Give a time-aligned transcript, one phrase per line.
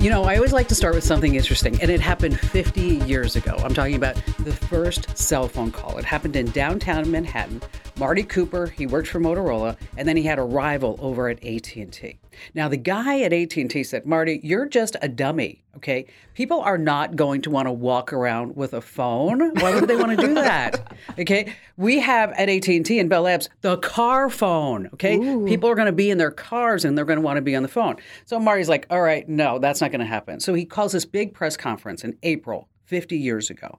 [0.00, 3.34] You know, I always like to start with something interesting, and it happened 50 years
[3.34, 3.56] ago.
[3.64, 5.98] I'm talking about the first cell phone call.
[5.98, 7.60] It happened in downtown Manhattan.
[7.98, 12.16] Marty Cooper, he worked for Motorola, and then he had a rival over at AT&T.
[12.54, 16.06] Now, the guy at AT&T said, "Marty, you're just a dummy, okay?
[16.34, 19.54] People are not going to want to walk around with a phone.
[19.56, 20.96] Why would they want to do that?
[21.18, 21.54] Okay?
[21.76, 25.16] We have at AT&T and Bell Labs the car phone, okay?
[25.46, 27.56] People are going to be in their cars and they're going to want to be
[27.56, 30.54] on the phone." So Marty's like, "All right, no, that's not going to happen." So
[30.54, 33.78] he calls this big press conference in April 50 years ago.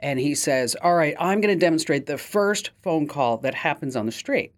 [0.00, 3.96] And he says, All right, I'm going to demonstrate the first phone call that happens
[3.96, 4.54] on the street.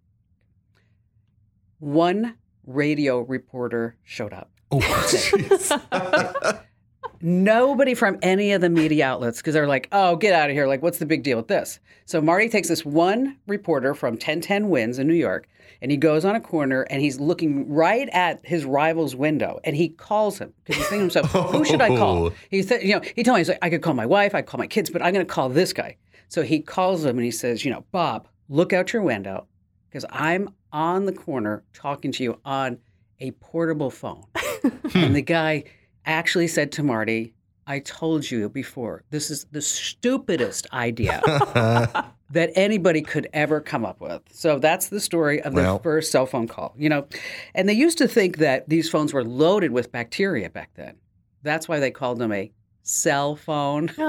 [1.79, 2.35] One
[2.65, 4.51] radio reporter showed up.
[4.71, 6.59] Oh.
[7.21, 10.67] Nobody from any of the media outlets, because they're like, oh, get out of here.
[10.67, 11.79] Like, what's the big deal with this?
[12.05, 15.47] So Marty takes this one reporter from 1010 Wins in New York,
[15.81, 19.73] and he goes on a corner and he's looking right at his rival's window, and
[19.73, 22.25] he calls him because he's thinking to himself, who should I call?
[22.25, 22.33] Oh.
[22.49, 24.41] He said, you know, he told me, he's like, I could call my wife, I
[24.41, 25.95] could call my kids, but I'm going to call this guy.
[26.27, 29.47] So he calls him and he says, you know, Bob, look out your window
[29.89, 32.79] because I'm on the corner talking to you on
[33.19, 34.23] a portable phone.
[34.95, 35.63] and the guy
[36.05, 37.33] actually said to Marty,
[37.65, 41.21] I told you before, this is the stupidest idea
[42.31, 44.21] that anybody could ever come up with.
[44.31, 46.73] So that's the story of the Well- first cell phone call.
[46.77, 47.07] You know,
[47.55, 50.95] and they used to think that these phones were loaded with bacteria back then.
[51.43, 52.51] That's why they called them a
[52.83, 53.91] cell phone.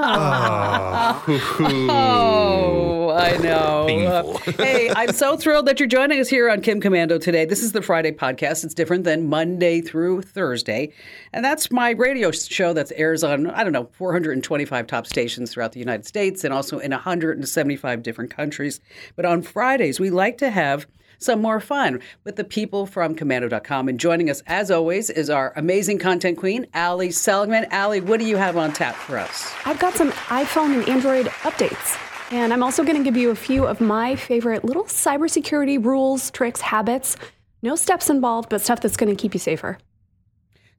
[1.97, 3.87] Oh, I know.
[3.87, 7.45] Uh, hey, I'm so thrilled that you're joining us here on Kim Komando today.
[7.45, 8.65] This is the Friday podcast.
[8.65, 10.91] It's different than Monday through Thursday.
[11.31, 15.71] And that's my radio show that airs on, I don't know, 425 top stations throughout
[15.71, 18.79] the United States and also in 175 different countries.
[19.15, 20.85] But on Fridays, we like to have
[21.25, 23.89] some more fun with the people from komando.com.
[23.89, 27.65] And joining us, as always, is our amazing content queen, Allie Seligman.
[27.71, 29.53] Ali, what do you have on tap for us?
[29.65, 31.99] I've got some iPhone and Android updates.
[32.31, 36.31] And I'm also going to give you a few of my favorite little cybersecurity rules,
[36.31, 37.17] tricks, habits.
[37.61, 39.77] No steps involved, but stuff that's going to keep you safer.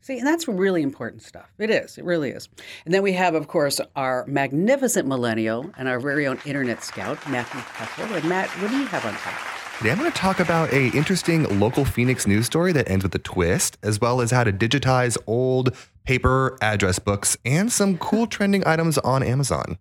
[0.00, 1.50] See, and that's really important stuff.
[1.58, 1.98] It is.
[1.98, 2.48] It really is.
[2.84, 7.18] And then we have, of course, our magnificent millennial and our very own internet scout,
[7.28, 8.16] Matthew Peffel.
[8.16, 9.65] And Matt, what do you have on tap?
[9.78, 13.14] Today I'm going to talk about a interesting local Phoenix news story that ends with
[13.14, 18.26] a twist, as well as how to digitize old paper address books and some cool
[18.26, 19.76] trending items on Amazon.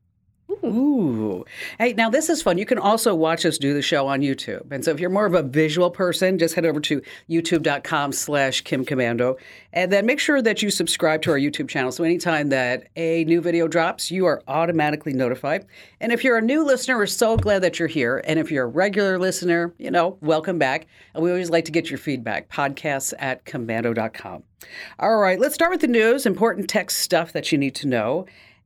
[0.66, 1.46] Ooh.
[1.78, 2.58] Hey, now this is fun.
[2.58, 4.72] You can also watch us do the show on YouTube.
[4.72, 8.62] And so if you're more of a visual person, just head over to youtube.com slash
[8.62, 9.38] Kim Komando.
[9.74, 11.92] And then make sure that you subscribe to our YouTube channel.
[11.92, 15.66] So anytime that a new video drops, you are automatically notified.
[16.00, 18.24] And if you're a new listener, we're so glad that you're here.
[18.26, 20.88] And if you're a regular listener, you know, welcome back.
[21.14, 22.50] And we always like to get your feedback.
[22.50, 24.44] Podcasts at komando.com.
[25.00, 28.26] All right, let's start with the news, important tech stuff that you need to know.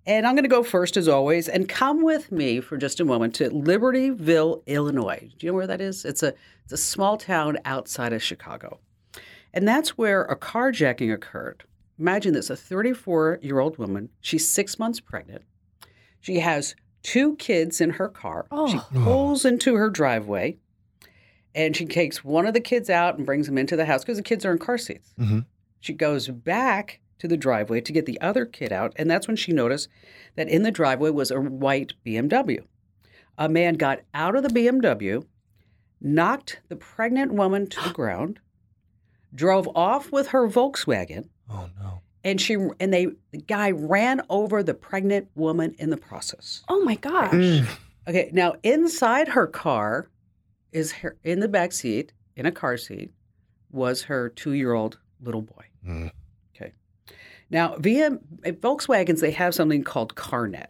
[0.09, 3.05] And I'm going to go first, as always, and come with me for just a
[3.05, 5.29] moment to Libertyville, Illinois.
[5.37, 6.03] Do you know where that is?
[6.03, 6.33] It's a
[6.63, 8.79] it's a small town outside of Chicago,
[9.53, 11.63] and that's where a carjacking occurred.
[11.99, 14.09] Imagine this: a 34 year old woman.
[14.19, 15.43] She's six months pregnant.
[16.19, 18.47] She has two kids in her car.
[18.67, 20.57] She pulls into her driveway,
[21.53, 24.17] and she takes one of the kids out and brings them into the house because
[24.17, 25.13] the kids are in car seats.
[25.19, 25.45] Mhm.
[25.79, 29.38] She goes back to the driveway to get the other kid out, and that's when
[29.38, 29.88] she noticed
[30.35, 32.63] that in the driveway was a white BMW.
[33.38, 35.24] A man got out of the BMW,
[36.02, 38.40] knocked the pregnant woman to the ground,
[39.34, 42.02] drove off with her Volkswagen, Oh, no.
[42.24, 46.63] and she and they the guy ran over the pregnant woman in the process.
[46.69, 47.31] Oh my gosh.
[47.34, 47.68] Mm.
[48.07, 50.07] Okay, now inside her car
[50.72, 53.12] is her in the back seat in a car seat
[53.72, 55.66] was her two-year-old little boy.
[55.88, 56.12] Mm.
[57.49, 58.11] Now, via
[58.43, 60.67] Volkswagens, they have something called CarNet,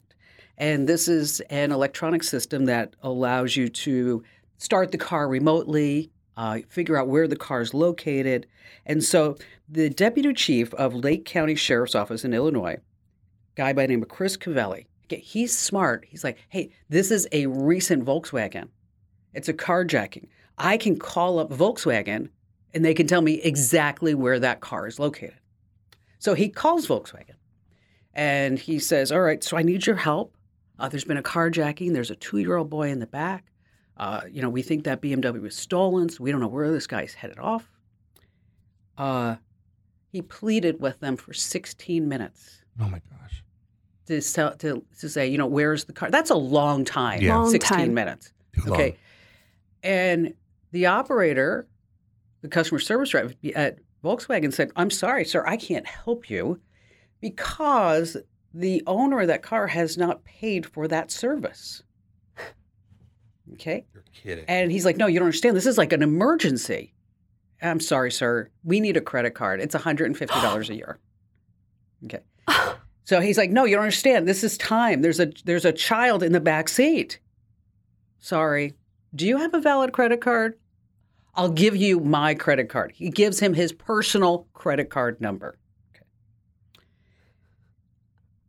[0.57, 4.23] and this is an electronic system that allows you to
[4.57, 8.47] start the car remotely, uh, figure out where the car is located,
[8.85, 9.35] and so
[9.67, 12.77] the deputy chief of Lake County Sheriff's Office in Illinois,
[13.55, 16.05] guy by the name of Chris Covelli, okay, he's smart.
[16.07, 18.69] He's like, hey, this is a recent Volkswagen.
[19.33, 20.27] It's a carjacking.
[20.57, 22.29] I can call up Volkswagen
[22.73, 25.39] and they can tell me exactly where that car is located.
[26.19, 27.35] So he calls Volkswagen
[28.13, 30.35] and he says, All right, so I need your help.
[30.77, 31.93] Uh, there's been a carjacking.
[31.93, 33.45] There's a two year old boy in the back.
[33.97, 36.87] Uh, you know, we think that BMW was stolen, so we don't know where this
[36.87, 37.69] guy's headed off.
[38.97, 39.35] Uh,
[40.11, 43.43] he pleaded with them for 16 minutes Oh, my gosh.
[44.07, 46.09] to, sell, to, to say, you know, where's the car?
[46.09, 47.35] That's a long time, Yeah.
[47.37, 47.93] Long 16 time.
[47.93, 48.31] minutes.
[48.55, 48.73] Too long.
[48.79, 48.97] Okay.
[49.83, 50.33] And
[50.71, 51.67] the operator,
[52.41, 56.59] the customer service rep at Volkswagen said, I'm sorry, sir, I can't help you
[57.21, 58.17] because
[58.53, 61.83] the owner of that car has not paid for that service.
[63.53, 63.85] Okay.
[63.93, 64.45] You're kidding.
[64.47, 65.55] And he's like, no, you don't understand.
[65.55, 66.93] This is like an emergency.
[67.61, 68.49] I'm sorry, sir.
[68.63, 69.59] We need a credit card.
[69.59, 70.99] It's $150 a year.
[72.05, 72.19] Okay.
[73.05, 74.27] So he's like, no, you don't understand.
[74.27, 75.01] This is time.
[75.01, 77.17] There's a there's a child in the back seat.
[78.19, 78.75] Sorry.
[79.15, 80.59] Do you have a valid credit card?
[81.39, 82.91] I'll give you my credit card.
[82.93, 85.57] He gives him his personal credit card number.
[85.95, 86.03] Okay.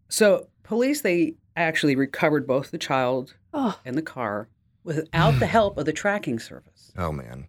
[0.08, 4.48] So police they actually recovered both the child Oh, and the car
[4.82, 6.90] without the help of the tracking service.
[6.98, 7.46] oh man.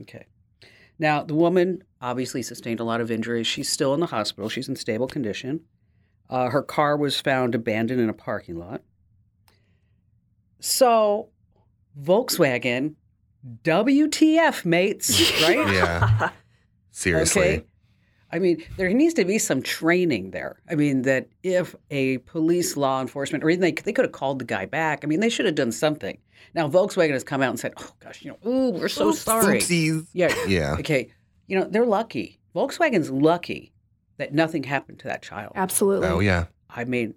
[0.00, 0.26] Okay.
[0.98, 3.46] Now, the woman obviously sustained a lot of injuries.
[3.46, 4.48] She's still in the hospital.
[4.48, 5.60] She's in stable condition.
[6.28, 8.82] Uh, her car was found abandoned in a parking lot.
[10.58, 11.28] So,
[12.00, 12.94] Volkswagen,
[13.62, 15.72] WTF, mates, right?
[15.72, 16.30] Yeah.
[16.90, 17.42] Seriously.
[17.42, 17.64] Okay.
[18.32, 20.60] I mean, there needs to be some training there.
[20.68, 24.40] I mean, that if a police law enforcement, or even they, they could have called
[24.40, 25.04] the guy back.
[25.04, 26.18] I mean, they should have done something.
[26.52, 29.58] Now, Volkswagen has come out and said, oh, gosh, you know, ooh, we're so sorry.
[29.58, 30.06] Oopsies.
[30.12, 30.34] Yeah.
[30.46, 30.76] Yeah.
[30.80, 31.12] Okay.
[31.46, 32.40] You know, they're lucky.
[32.54, 33.72] Volkswagen's lucky
[34.16, 35.52] that nothing happened to that child.
[35.54, 36.08] absolutely.
[36.08, 36.46] Oh yeah.
[36.70, 37.14] I mean,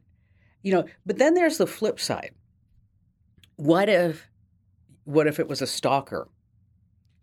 [0.61, 2.31] you know, but then there's the flip side.
[3.55, 4.28] What if
[5.09, 6.27] what if it was a stalker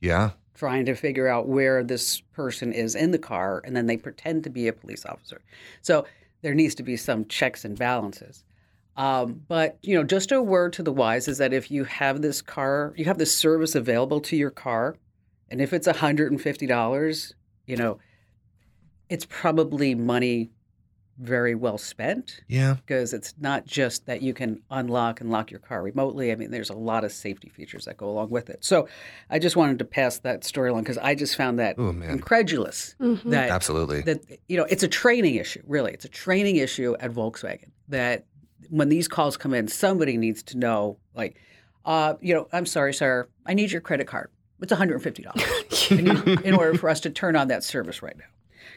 [0.00, 0.30] Yeah.
[0.54, 4.44] trying to figure out where this person is in the car and then they pretend
[4.44, 5.40] to be a police officer?
[5.82, 6.06] So
[6.42, 8.44] there needs to be some checks and balances.
[8.96, 12.22] Um, but you know, just a word to the wise is that if you have
[12.22, 14.96] this car, you have this service available to your car,
[15.50, 17.32] and if it's $150,
[17.66, 17.98] you know,
[19.08, 20.50] it's probably money
[21.18, 22.74] very well spent Yeah.
[22.74, 26.30] because it's not just that you can unlock and lock your car remotely.
[26.30, 28.64] I mean, there's a lot of safety features that go along with it.
[28.64, 28.86] So
[29.30, 32.10] I just wanted to pass that story along because I just found that Oh man.
[32.10, 33.30] incredulous Mhm.
[33.30, 34.02] that Absolutely.
[34.02, 35.62] that you know it's a training issue.
[35.66, 38.26] Really, it's a training issue at Volkswagen that
[38.68, 41.36] when these calls come in, somebody needs to know like,
[41.86, 44.28] uh, you know, I'm sorry, sir, I need your credit card.
[44.60, 48.24] It's $150 in, in order for us to turn on that service right now.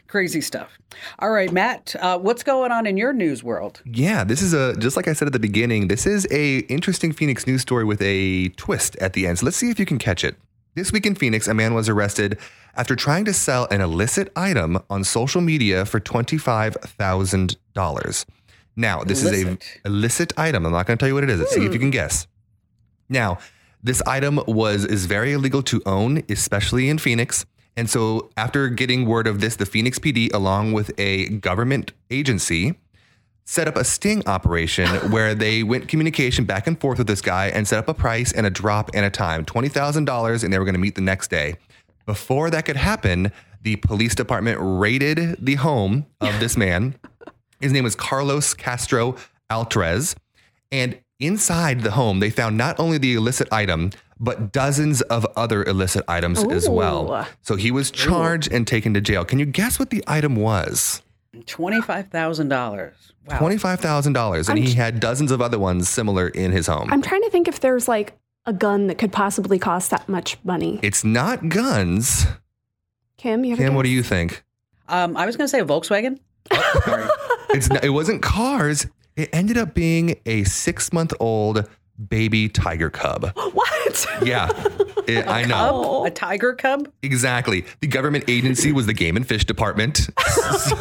[0.08, 0.78] Crazy stuff.
[1.18, 3.82] All right, Matt, uh, what's going on in your news world?
[3.84, 5.88] Yeah, this is a just like I said at the beginning.
[5.88, 9.38] This is a interesting Phoenix news story with a twist at the end.
[9.38, 10.36] So let's see if you can catch it.
[10.74, 12.38] This week in Phoenix, a man was arrested
[12.76, 18.26] after trying to sell an illicit item on social media for twenty-five thousand dollars.
[18.76, 20.64] Now, this is a illicit item.
[20.64, 21.40] I'm not going to tell you what it is.
[21.40, 22.26] Let's see if you can guess.
[23.08, 23.38] Now,
[23.82, 27.44] this item was is very illegal to own, especially in Phoenix.
[27.80, 32.74] And so, after getting word of this, the Phoenix PD, along with a government agency,
[33.46, 37.46] set up a sting operation where they went communication back and forth with this guy
[37.46, 40.66] and set up a price and a drop and a time $20,000 and they were
[40.66, 41.56] going to meet the next day.
[42.04, 43.32] Before that could happen,
[43.62, 46.96] the police department raided the home of this man.
[47.62, 49.16] His name was Carlos Castro
[49.50, 50.14] Altrez.
[50.70, 55.64] And inside the home, they found not only the illicit item, but dozens of other
[55.64, 57.26] illicit items as well.
[57.42, 59.24] So he was charged and taken to jail.
[59.24, 61.02] Can you guess what the item was?
[61.34, 62.92] $25,000.
[63.26, 63.38] Wow.
[63.38, 64.48] $25,000.
[64.48, 66.92] And he had dozens of other ones similar in his home.
[66.92, 70.36] I'm trying to think if there's like a gun that could possibly cost that much
[70.44, 70.80] money.
[70.82, 72.26] it's not guns.
[73.16, 74.42] Kim, you have a Kim, what do you think?
[74.88, 76.18] Um, I was going to say a Volkswagen.
[76.84, 77.08] Sorry.
[77.52, 78.86] It's not, it wasn't cars.
[79.16, 81.68] It ended up being a six month old
[82.08, 83.32] baby tiger cub.
[83.52, 84.06] What?
[84.22, 84.48] Yeah,
[85.06, 85.70] It- I know.
[85.84, 86.04] Oh.
[86.04, 86.88] A tiger cub?
[87.02, 87.64] Exactly.
[87.80, 90.08] The government agency was the Game and Fish Department.
[90.60, 90.76] So,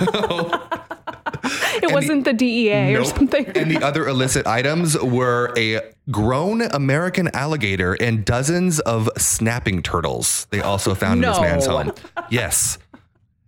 [1.81, 3.45] It wasn't the, DEA or something.
[3.55, 10.47] And the other illicit items were a grown American alligator and dozens of snapping turtles.
[10.51, 11.93] They also found in this man's home.
[12.29, 12.77] Yes.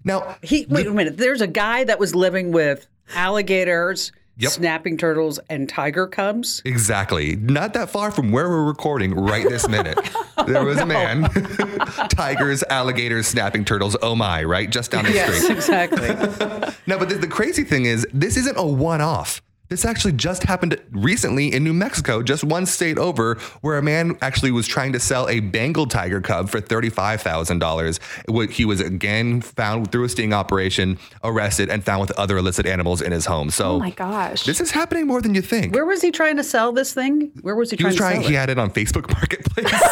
[0.03, 1.17] Now, He wait a minute.
[1.17, 4.51] There's a guy that was living with alligators, Yep.
[4.51, 6.61] snapping turtles, and tiger cubs.
[6.65, 7.35] Exactly.
[7.35, 9.97] Not that far from where we're recording right this minute.
[10.47, 11.23] There was a man.
[12.09, 13.95] Tigers, alligators, snapping turtles.
[14.01, 14.67] Oh my, right?
[14.69, 15.55] Just down the Yes, street.
[15.55, 16.07] exactly.
[16.87, 19.41] No, but the, the crazy thing is, this isn't a one off.
[19.71, 24.17] This actually just happened recently in New Mexico, just one state over, where a man
[24.21, 28.51] actually was trying to sell a Bengal tiger cub for $35,000.
[28.51, 33.01] He was again found through a sting operation, arrested, and found with other illicit animals
[33.01, 33.49] in his home.
[33.49, 34.43] So oh my gosh.
[34.43, 35.73] this is happening more than you think.
[35.73, 37.31] Where was he trying to sell this thing?
[37.39, 39.71] Where was he, he trying was trying, to he sell had it on Facebook Marketplace.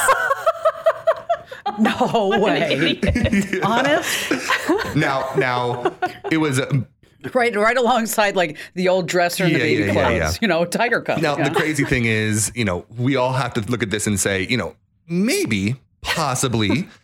[1.77, 2.99] No way.
[3.63, 4.31] Honest?
[4.95, 5.93] now, now
[6.29, 6.59] it was.
[6.59, 6.69] uh,
[7.33, 10.11] Right, right alongside like the old dresser and the baby yeah, clothes.
[10.11, 10.33] yeah, yeah.
[10.41, 11.21] You know, tiger cub.
[11.21, 11.49] Now, yeah.
[11.49, 14.47] the crazy thing is, you know, we all have to look at this and say,
[14.47, 14.75] you know,
[15.07, 16.87] maybe, possibly,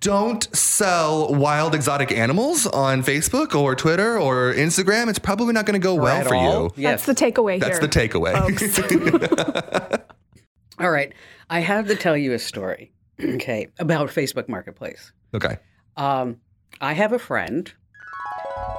[0.00, 5.78] don't sell wild exotic animals on Facebook or Twitter or Instagram, it's probably not going
[5.80, 6.64] to go well At for all?
[6.76, 6.76] you.
[6.76, 7.04] Yes.
[7.04, 7.86] That's the takeaway That's here.
[7.86, 10.02] the takeaway.
[10.78, 11.12] All right.
[11.50, 15.12] I have to tell you a story, okay, about Facebook Marketplace.
[15.34, 15.58] okay.
[15.96, 16.40] Um,
[16.80, 17.72] I have a friend,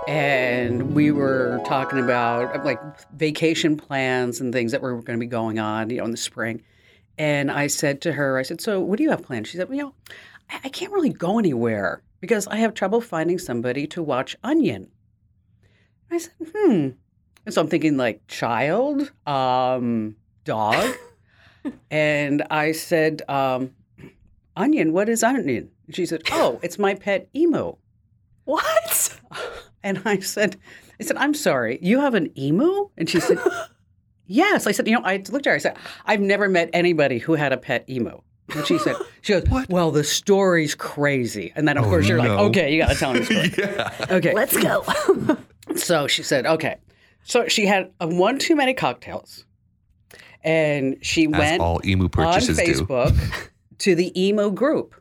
[0.07, 2.79] and we were talking about uh, like
[3.11, 6.17] vacation plans and things that were going to be going on, you know, in the
[6.17, 6.63] spring.
[7.17, 9.69] And I said to her, I said, "So, what do you have planned?" She said,
[9.69, 9.93] "You know,
[10.49, 14.89] I, I can't really go anywhere because I have trouble finding somebody to watch Onion."
[16.09, 16.89] I said, "Hmm."
[17.45, 20.95] And so I'm thinking like child, um, dog,
[21.91, 23.71] and I said, um,
[24.55, 27.75] "Onion, what is Onion?" And she said, "Oh, it's my pet emu."
[28.47, 29.19] what?
[29.83, 30.57] And I said,
[30.99, 32.89] I said, I'm sorry, you have an emu?
[32.97, 33.37] And she said,
[34.25, 34.67] Yes.
[34.67, 37.33] I said, you know, I looked at her, I said, I've never met anybody who
[37.35, 38.19] had a pet emu.
[38.53, 41.51] And she said, she goes, Well, the story's crazy.
[41.55, 42.29] And then of Oh, course you're like.
[42.29, 43.51] Okay, you gotta tell me the story.
[43.57, 44.05] Yeah.
[44.17, 44.33] Okay.
[44.33, 44.85] Let's go.
[45.75, 46.77] So she said, Okay.
[47.23, 49.45] So she had uh, one too many cocktails.
[50.43, 52.63] And she As went all emu on purchases do.
[52.85, 54.95] Facebook to the emo group.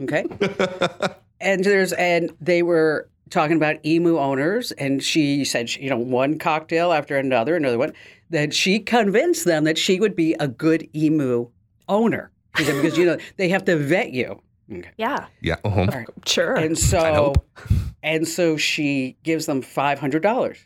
[0.00, 0.24] Okay.
[1.40, 5.98] and there's and they were talking about emu owners, and she said, she- you know,
[5.98, 7.92] one cocktail after another, another one.
[8.30, 11.48] That she convinced them that she would be a good emu
[11.88, 12.30] owner.
[12.56, 14.40] She said, because you know they have to vet you.
[14.72, 14.90] Okay.
[14.96, 15.56] yeah, Yeah.
[15.64, 16.04] uh-huh.
[16.24, 16.54] sure.
[16.54, 17.34] And so,
[18.02, 20.58] and so she gives them five hundred dollars.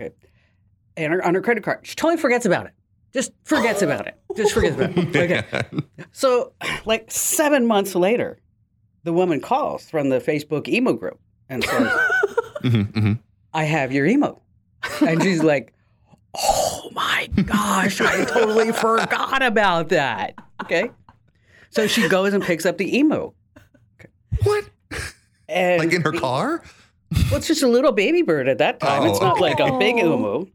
[0.00, 0.12] Okay,
[0.96, 2.72] and her, on her credit card, she totally forgets about it.
[3.12, 4.18] Just forgets about it.
[4.36, 5.16] Just forgets about it.
[5.16, 5.44] Okay.
[6.12, 6.52] So,
[6.86, 8.38] like seven months later,
[9.04, 11.92] the woman calls from the Facebook emo group and says,
[12.62, 13.18] Mhm, mhm.
[13.54, 14.40] "I have your emo,"
[15.00, 15.72] and she's like,
[16.36, 20.90] "Oh my gosh, I totally forgot about that." Okay.
[21.70, 23.34] So she goes and picks up the emo.
[24.42, 24.64] What?
[25.48, 26.62] And Like in her the- car?
[27.30, 29.04] Well, it's just a little baby bird at that time.
[29.06, 30.06] it's Oh, not like a big okay.
[30.06, 30.46] emu.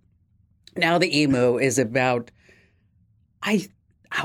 [0.75, 2.29] Now the emu is about,
[3.41, 3.67] I,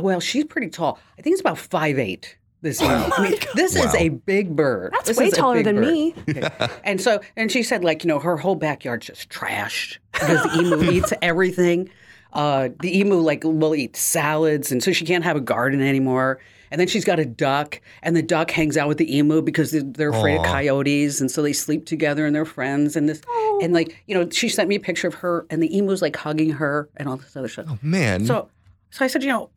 [0.01, 0.99] well, she's pretty tall.
[1.19, 2.37] I think it's about five eight.
[2.67, 2.93] This emu.
[2.93, 4.93] I mean, this is a big bird.
[4.93, 5.87] That's This way taller than bird.
[5.87, 6.15] me.
[6.85, 10.61] And so, and she said, like, you know, her whole backyard's just trashed because the
[10.63, 11.89] emu eats everything.
[12.33, 16.39] Uh, the emu like will eat salads, and so she can't have a garden anymore.
[16.73, 19.71] And then she's got a duck, and the duck hangs out with the emu because
[19.71, 20.41] they're, they're afraid Aw.
[20.41, 22.97] of coyotes, and so they sleep together and they're friends.
[22.97, 23.23] And this,
[23.63, 26.17] and like, you know, she sent me a picture of her, and the emu's like
[26.17, 27.67] hugging her and all this other stuff.
[27.69, 28.27] Oh, man.
[28.27, 28.49] So,
[28.91, 29.51] so I said, you know,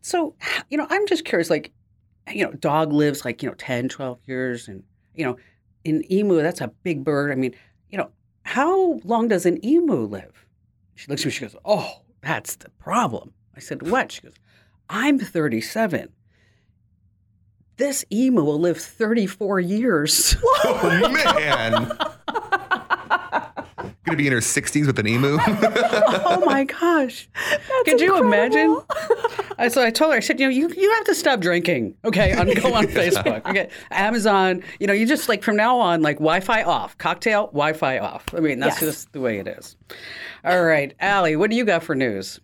[0.00, 0.34] so,
[0.70, 1.70] you know, I'm just curious, like,
[2.32, 4.68] you know, dog lives like, you know, 10, 12 years.
[4.68, 4.82] And,
[5.14, 5.36] you know,
[5.84, 7.32] an emu, that's a big bird.
[7.32, 7.54] I mean,
[7.90, 8.10] you know,
[8.42, 10.46] how long does an emu live?
[10.94, 13.32] She looks at me, she goes, oh, that's the problem.
[13.56, 14.12] I said, what?
[14.12, 14.34] She goes,
[14.88, 16.08] I'm 37.
[17.76, 20.36] This emu will live 34 years.
[20.64, 21.92] oh, man.
[24.04, 25.38] Gonna be in her 60s with an emu?
[25.40, 27.28] oh my gosh.
[27.84, 28.80] Could you imagine?
[29.58, 31.96] I, so I told her, I said, you know, you, you have to stop drinking.
[32.04, 32.32] Okay.
[32.32, 33.44] On, go on Facebook.
[33.46, 33.68] Okay.
[33.90, 37.72] Amazon, you know, you just like from now on, like Wi Fi off, cocktail, Wi
[37.72, 38.24] Fi off.
[38.34, 38.94] I mean, that's Yes.
[38.94, 39.76] just the way it is.
[40.44, 40.94] All right.
[41.00, 42.38] Allie, what do you got for news?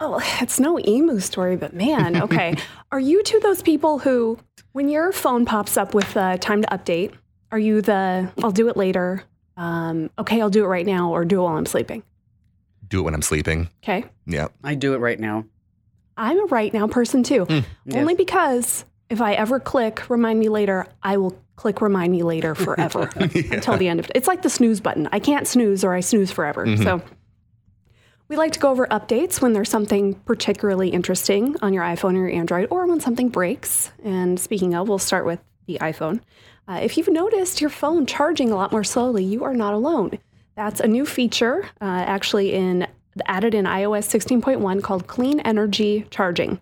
[0.00, 2.56] Oh, it's no emu story, but man, okay.
[2.92, 4.38] are you two those people who,
[4.72, 7.14] when your phone pops up with uh, time to update,
[7.50, 9.22] are you the I'll do it later,
[9.56, 12.02] um, okay, I'll do it right now, or do it while I'm sleeping?
[12.86, 13.68] Do it when I'm sleeping.
[13.82, 14.04] Okay.
[14.26, 14.48] Yeah.
[14.62, 15.44] I do it right now.
[16.18, 17.64] I'm a right now person too, Yes.
[17.94, 22.54] only because if I ever click remind me later, I will click remind me later
[22.54, 24.12] forever until the end of it.
[24.14, 25.08] It's like the snooze button.
[25.12, 26.76] I can't snooze or I snooze forever.
[26.76, 27.00] So
[28.28, 32.28] we like to go over updates when there's something particularly interesting on your iPhone or
[32.28, 33.90] your Android or when something breaks.
[34.04, 36.20] And speaking of, we'll start with the iPhone.
[36.68, 40.18] Uh, if you've noticed your phone charging a lot more slowly, you are not alone.
[40.54, 42.86] That's a new feature uh, actually in
[43.26, 46.60] added in iOS 16.1 called Clean Energy Charging.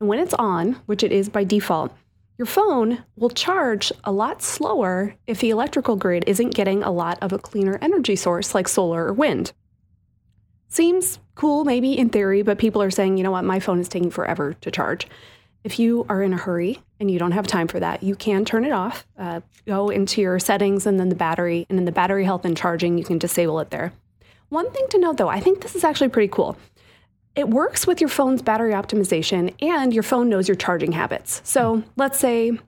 [0.00, 1.92] And when it's on, which it is by default,
[2.38, 7.18] your phone will charge a lot slower if the electrical grid isn't getting a lot
[7.22, 9.52] of a cleaner energy source like solar or wind.
[10.68, 13.88] Seems cool, maybe in theory, but people are saying, you know what, my phone is
[13.88, 15.06] taking forever to charge.
[15.64, 18.44] If you are in a hurry and you don't have time for that, you can
[18.44, 19.06] turn it off.
[19.16, 22.56] Uh, go into your settings and then the battery, and in the battery health and
[22.56, 23.92] charging, you can disable it there.
[24.52, 26.58] One thing to note though, I think this is actually pretty cool.
[27.34, 31.40] It works with your phone's battery optimization and your phone knows your charging habits.
[31.42, 32.58] So let's say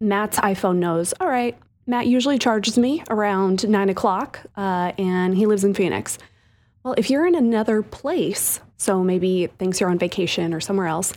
[0.00, 1.54] Matt's iPhone knows, all right,
[1.86, 6.16] Matt usually charges me around nine o'clock uh, and he lives in Phoenix.
[6.82, 10.86] Well, if you're in another place, so maybe it thinks you're on vacation or somewhere
[10.86, 11.12] else,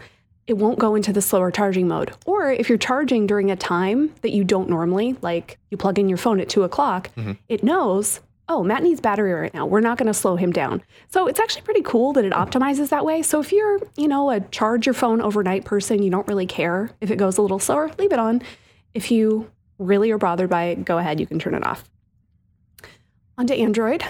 [0.47, 2.11] it won't go into the slower charging mode.
[2.25, 6.09] Or if you're charging during a time that you don't normally, like you plug in
[6.09, 7.09] your phone at two o'clock,
[7.47, 8.19] it knows,
[8.49, 9.67] oh, Matt needs battery right now.
[9.67, 10.81] We're not going to slow him down.
[11.07, 13.21] So it's actually pretty cool that it optimizes that way.
[13.21, 16.89] So if you're, you know, a charge your phone overnight person, you don't really care
[16.99, 18.41] if it goes a little slower, leave it on.
[18.95, 21.87] If you really are bothered by it, go ahead, you can turn it off.
[23.37, 24.03] Onto Android.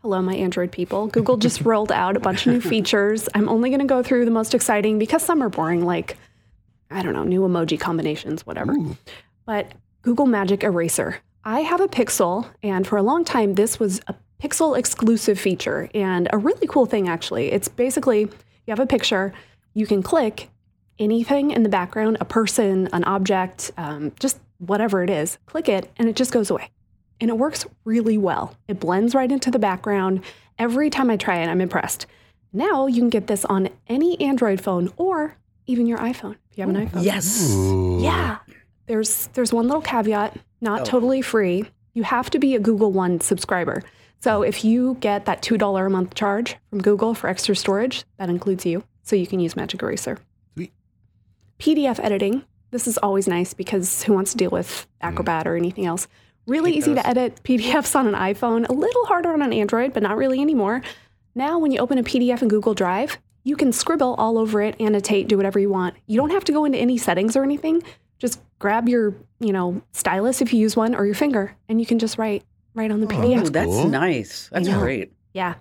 [0.00, 1.06] Hello, my Android people.
[1.08, 3.28] Google just rolled out a bunch of new features.
[3.34, 6.16] I'm only going to go through the most exciting because some are boring, like,
[6.90, 8.74] I don't know, new emoji combinations, whatever.
[9.44, 9.70] But
[10.00, 11.18] Google Magic Eraser.
[11.44, 15.88] I have a Pixel, and for a long time, this was a Pixel exclusive feature
[15.94, 17.52] and a really cool thing, actually.
[17.52, 19.32] It's basically you have a picture,
[19.74, 20.50] you can click
[20.98, 25.90] anything in the background, a person, an object, um, just whatever it is, click it,
[25.96, 26.70] and it just goes away
[27.22, 28.56] and it works really well.
[28.66, 30.22] It blends right into the background.
[30.58, 32.06] Every time I try it, I'm impressed.
[32.52, 36.66] Now you can get this on any Android phone or even your iPhone if you
[36.66, 37.04] have an iPhone.
[37.04, 37.54] Yes.
[38.02, 38.38] Yeah.
[38.86, 40.84] There's there's one little caveat, not oh.
[40.84, 41.64] totally free.
[41.94, 43.82] You have to be a Google One subscriber.
[44.20, 48.30] So if you get that $2 a month charge from Google for extra storage, that
[48.30, 48.84] includes you.
[49.02, 50.18] So you can use Magic Eraser.
[50.54, 50.72] Sweet.
[51.58, 52.44] PDF editing.
[52.70, 55.50] This is always nice because who wants to deal with Acrobat mm.
[55.50, 56.06] or anything else?
[56.46, 57.02] Really Hate easy those.
[57.02, 60.40] to edit PDFs on an iPhone, a little harder on an Android, but not really
[60.40, 60.82] anymore.
[61.34, 64.80] Now, when you open a PDF in Google Drive, you can scribble all over it,
[64.80, 65.96] annotate, do whatever you want.
[66.06, 67.82] You don't have to go into any settings or anything.
[68.22, 71.86] Just grab your, you know, stylus if you use one or your finger, and you
[71.86, 73.52] can just write right on the Oh, PDF.
[73.52, 73.88] that's cool.
[73.88, 74.48] nice.
[74.52, 75.12] That's great.
[75.34, 75.54] Yeah.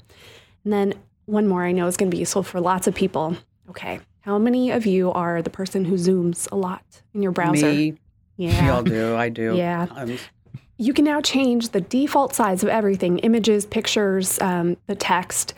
[0.63, 0.93] And then
[1.25, 3.35] one more I know is going to be useful for lots of people.
[3.71, 3.99] Okay.
[4.19, 6.83] How many of you are the person who zooms a lot
[7.15, 7.65] in your browser?
[7.65, 7.95] Me,
[8.37, 8.75] we Yeah.
[8.75, 9.15] all do.
[9.15, 9.55] I do.
[9.57, 9.87] Yeah.
[9.95, 10.19] Um,
[10.77, 15.55] You can now change the default size of everything images, pictures, um, the text.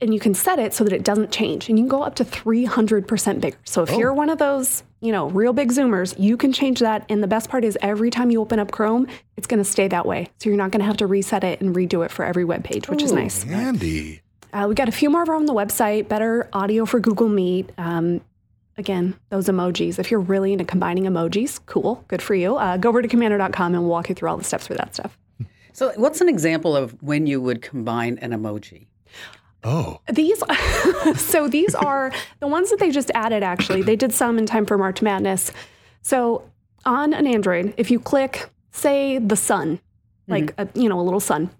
[0.00, 1.68] And you can set it so that it doesn't change.
[1.68, 3.56] And you can go up to 300% bigger.
[3.64, 7.04] So if you're one of those, you know, real big zoomers, you can change that.
[7.08, 9.88] And the best part is every time you open up Chrome, it's going to stay
[9.88, 10.28] that way.
[10.38, 12.62] So you're not going to have to reset it and redo it for every web
[12.62, 13.16] page, which is Ooh.
[13.16, 13.42] nice.
[13.42, 14.22] Handy.
[14.52, 17.70] Uh, we got a few more over on the website, better audio for Google Meet.
[17.76, 18.20] Um,
[18.78, 19.98] again, those emojis.
[19.98, 22.56] If you're really into combining emojis, cool, good for you.
[22.56, 24.94] Uh, go over to komando.com and we'll walk you through all the steps for that
[24.94, 25.18] stuff.
[25.72, 28.86] so, what's an example of when you would combine an emoji?
[29.64, 30.00] Oh.
[30.12, 30.42] These,
[31.16, 33.42] so these are the ones that they just added.
[33.42, 35.50] Actually, they did some in time for March Madness.
[36.02, 36.44] So
[36.84, 39.80] on an Android, if you click, say, the sun,
[40.28, 41.50] like a, you know a little sun,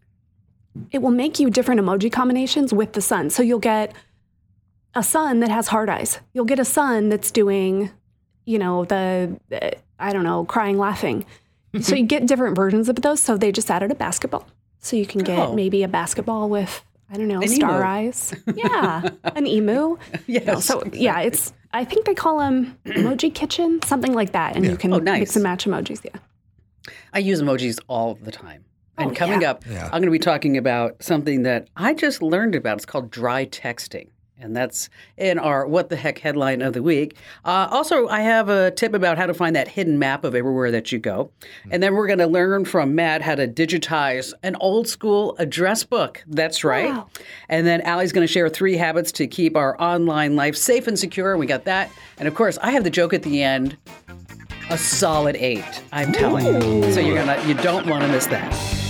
[0.93, 3.31] it will make you different emoji combinations with the sun.
[3.31, 3.93] So you'll get
[4.95, 6.21] a sun that has hard eyes.
[6.33, 7.91] You'll get a sun that's doing,
[8.45, 11.27] you know, the uh, I don't know, crying, laughing.
[11.81, 13.21] so you get different versions of those.
[13.21, 14.47] So they just added a basketball.
[14.79, 15.55] So you can get Oh.
[15.55, 17.85] maybe a basketball with I don't know An star emu.
[17.85, 18.35] eyes.
[18.55, 19.97] Yeah, an emu.
[20.27, 20.47] Yes.
[20.47, 24.65] No, so yeah, it's I think they call them emoji kitchen, something like that, and
[24.67, 25.21] you can Oh, nice.
[25.21, 26.05] mix and match emojis.
[26.05, 26.21] Yeah.
[27.13, 28.65] I use emojis all the time.
[28.99, 29.51] And Oh, coming yeah.
[29.53, 29.85] up, Yeah.
[29.85, 32.79] I'm going to be talking about something that I just learned about.
[32.79, 34.09] It's called dry texting.
[34.41, 37.17] And that's in our What the Heck headline of the week.
[37.45, 40.71] Uh, also, I have a tip about how to find that hidden map of everywhere
[40.71, 41.31] that you go.
[41.71, 45.83] And then we're going to learn from Matt how to digitize an old school address
[45.85, 46.23] book.
[46.27, 46.91] That's right.
[46.91, 47.09] Wow.
[47.49, 50.99] And then Allie's going to share three habits to keep our online life safe and
[50.99, 51.37] secure.
[51.37, 51.91] We got that.
[52.19, 53.77] And of course, I have the joke at the end
[54.71, 55.83] a solid eight.
[55.93, 56.93] I'm telling you.
[56.93, 58.88] So you're gonna you don't want to miss that.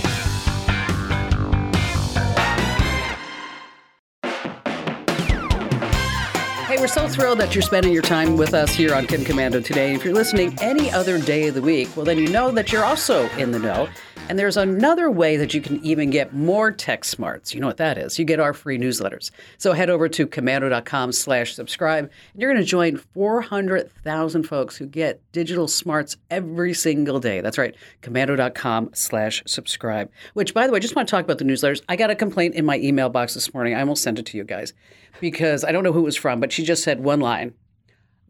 [6.89, 9.93] So thrilled that you're spending your time with us here on Kim Komando today.
[9.93, 12.83] If you're listening any other day of the week, well, then you know that you're
[12.83, 13.87] also in the know.
[14.27, 17.53] And there's another way that you can even get more tech smarts.
[17.53, 18.19] You know what that is?
[18.19, 19.31] You get our free newsletters.
[19.57, 24.85] So head over to komando.com slash subscribe, and you're going to join 400,000 folks who
[24.85, 27.41] get digital smarts every single day.
[27.41, 30.11] That's right, komando.com slash subscribe.
[30.33, 31.81] Which, by the way, I just want to talk about the newsletters.
[31.89, 33.73] I got a complaint in my email box this morning.
[33.73, 34.73] I almost sent it to you guys
[35.19, 37.53] because I don't know who it was from, but she just said one line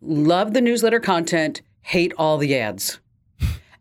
[0.02, 3.00] Love the newsletter content, hate all the ads.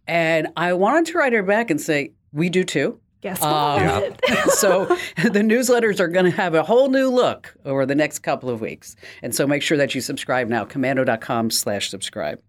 [0.09, 2.99] And I wanted to write her back and say, We do too.
[3.21, 4.51] Guess Um, what?
[4.53, 4.85] so
[5.17, 8.61] the newsletters are going to have a whole new look over the next couple of
[8.61, 8.97] weeks.
[9.23, 12.41] And so make sure that you subscribe now, komando.com slash subscribe.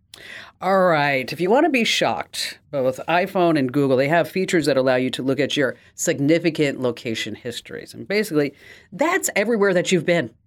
[0.62, 1.32] All right.
[1.32, 4.96] If you want to be shocked, both iPhone and Google, they have features that allow
[4.96, 7.94] you to look at your significant location histories.
[7.94, 8.54] And basically,
[8.92, 10.32] that's everywhere that you've been.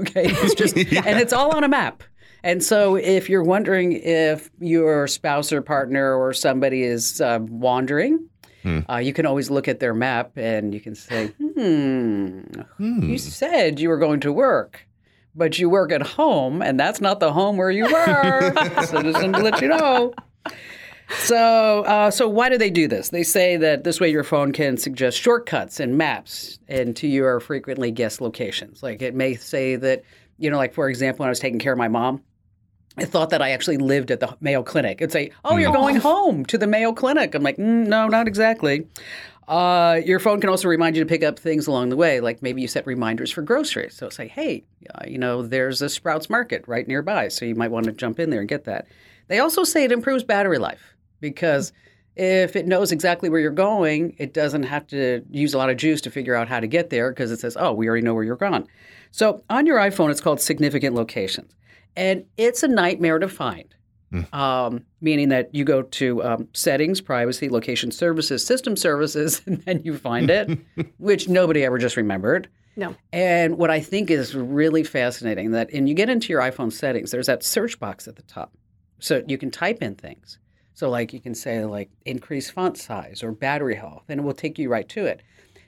[0.00, 0.24] Okay.
[0.26, 2.02] It's just, and it's all on a map.
[2.44, 8.28] And so if you're wondering if your spouse or partner or somebody is uh, wandering,
[8.88, 12.40] uh, you can always look at their map and you can say, hmm,
[12.78, 14.86] you said you were going to work.
[15.34, 18.52] but you work at home, and that's not the home where you were.
[18.86, 20.12] so just to let you know.
[21.18, 23.08] So, uh, so why do they do this?
[23.10, 27.90] They say that this way your phone can suggest shortcuts and maps into your frequently
[27.90, 28.82] guessed locations.
[28.82, 30.02] Like it may say that,
[30.38, 32.22] you know, like for example, when I was taking care of my mom,
[32.98, 35.00] I thought that I actually lived at the Mayo Clinic.
[35.00, 38.28] It'd say, "Oh, you're going home to the Mayo Clinic." I'm like, mm, "No, not
[38.28, 38.86] exactly."
[39.48, 42.42] Uh, your phone can also remind you to pick up things along the way, like
[42.42, 43.94] maybe you set reminders for groceries.
[43.94, 47.70] So say, "Hey, uh, you know, there's a Sprouts Market right nearby, so you might
[47.70, 48.86] want to jump in there and get that."
[49.28, 51.72] They also say it improves battery life because
[52.14, 55.78] if it knows exactly where you're going, it doesn't have to use a lot of
[55.78, 58.12] juice to figure out how to get there because it says, "Oh, we already know
[58.12, 58.66] where you're gone."
[59.10, 61.54] So on your iPhone, it's called significant locations
[61.96, 63.74] and it's a nightmare to find.
[64.34, 69.80] Um, meaning that you go to um, settings, privacy, location services, system services, and then
[69.84, 70.58] you find it,
[70.98, 72.48] which nobody ever just remembered.
[72.76, 72.94] No.
[73.12, 77.10] And what I think is really fascinating that, and you get into your iPhone settings,
[77.10, 78.52] there's that search box at the top,
[78.98, 80.38] so you can type in things.
[80.74, 84.32] So like you can say like increase font size or battery health, and it will
[84.32, 85.22] take you right to it.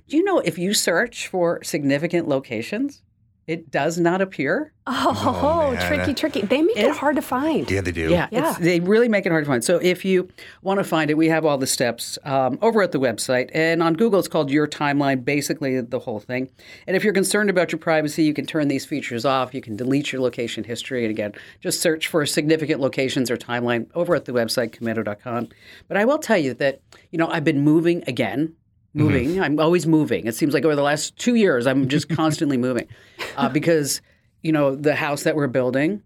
[0.09, 3.03] Do you know if you search for significant locations,
[3.47, 4.73] it does not appear?
[4.87, 5.87] Oh, man.
[5.89, 6.41] tricky, tricky.
[6.43, 7.71] They make it It's- hard to find.
[7.71, 8.11] Yeah, they do.
[8.11, 8.55] Yeah, Yeah.
[8.61, 9.65] They really make it hard to find.
[9.65, 10.29] So if you
[10.63, 13.51] want to find it, we have all the steps um, over at the website.
[13.55, 16.51] And on Google, it's called Your Timeline, basically the whole thing.
[16.87, 19.55] And if you're concerned about your privacy, you can turn these features off.
[19.55, 21.05] You can delete your location history.
[21.05, 25.49] And again, just search for significant locations or timeline over at the website, komando.com.
[25.89, 26.81] But I will tell you that,
[27.11, 28.55] you know, I've been moving again.
[28.95, 29.41] Moving.
[29.41, 30.27] I'm always moving.
[30.27, 32.89] It seems like over the last two years, I'm just constantly moving
[33.37, 34.01] uh, because,
[34.43, 36.03] you know, the house that we're building,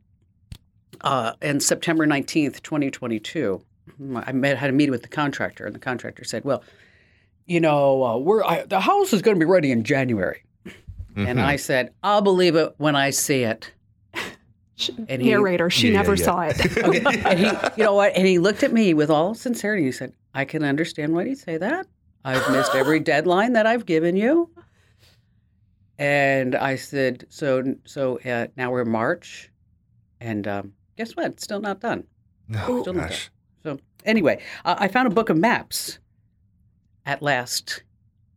[1.03, 3.63] uh, and September 19th, 2022,
[4.15, 6.63] I met, had a meeting with the contractor, and the contractor said, Well,
[7.47, 10.43] you know, uh, we're, I, the house is going to be ready in January.
[11.17, 13.73] And I said, I'll believe it when I see it.
[15.09, 16.25] And he, Narrator, she Yeah, yeah, never yeah.
[16.25, 16.79] saw it.
[16.79, 17.47] okay, and he,
[17.77, 18.17] you know what?
[18.17, 19.83] And he looked at me with all sincerity.
[19.83, 21.89] He said, I can understand why you say that.
[22.25, 24.51] I've missed every deadline that I've given you.
[25.99, 29.51] And I said, so, so uh, now we're March,
[30.21, 31.27] and um, guess what?
[31.27, 32.05] It's still not done.
[32.55, 33.31] Oh, Still not gosh.
[33.65, 35.99] So anyway, uh, I found a book of maps
[37.05, 37.83] at last.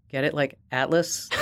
[0.09, 0.33] Get it?
[0.33, 1.29] Like Atlas?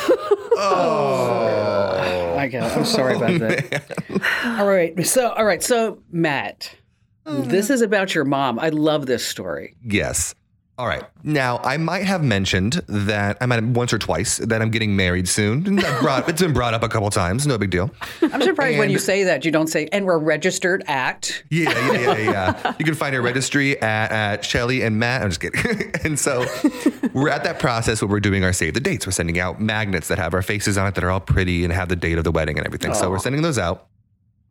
[0.62, 2.36] Oh.
[2.38, 3.97] I got I'm sorry about that.
[4.60, 5.06] all right.
[5.06, 5.63] So, all right.
[5.63, 6.75] So, Matt,
[7.25, 8.60] this is about your mom.
[8.60, 9.75] I love this story.
[9.82, 10.36] Yes.
[10.79, 11.03] All right.
[11.25, 14.95] Now, I might have mentioned that I might have once or twice that I'm getting
[14.95, 15.75] married soon.
[15.99, 17.45] Brought, it's been brought up a couple times.
[17.45, 17.91] No big deal.
[18.21, 21.43] I'm surprised when you say that you don't say, and we're registered at.
[21.49, 22.75] Yeah, yeah, yeah, yeah.
[22.79, 25.23] You can find our registry at, at Shelly and Matt.
[25.23, 25.91] I'm just kidding.
[26.05, 26.45] and so
[27.11, 29.05] we're at that process where we're doing our save the dates.
[29.05, 31.73] We're sending out magnets that have our faces on it that are all pretty and
[31.73, 32.93] have the date of the wedding and everything.
[32.93, 33.87] So we're sending those out.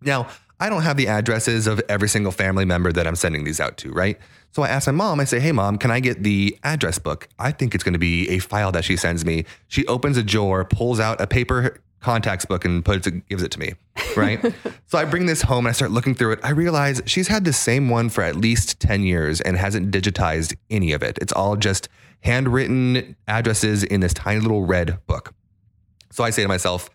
[0.03, 0.29] Now,
[0.61, 3.77] I don't have the addresses of every single family member that I'm sending these out
[3.79, 4.19] to, right?
[4.51, 7.29] So I asked my mom, I say, hey, mom, can I get the address book?
[7.39, 9.45] I think it's going to be a file that she sends me.
[9.69, 13.51] She opens a drawer, pulls out a paper contacts book and puts it, gives it
[13.53, 13.75] to me,
[14.17, 14.41] right?
[14.87, 16.41] so I bring this home and I start looking through it.
[16.43, 20.57] I realize she's had the same one for at least 10 years and hasn't digitized
[20.71, 21.19] any of it.
[21.21, 21.89] It's all just
[22.21, 25.35] handwritten addresses in this tiny little red book.
[26.11, 26.91] So I say to myself,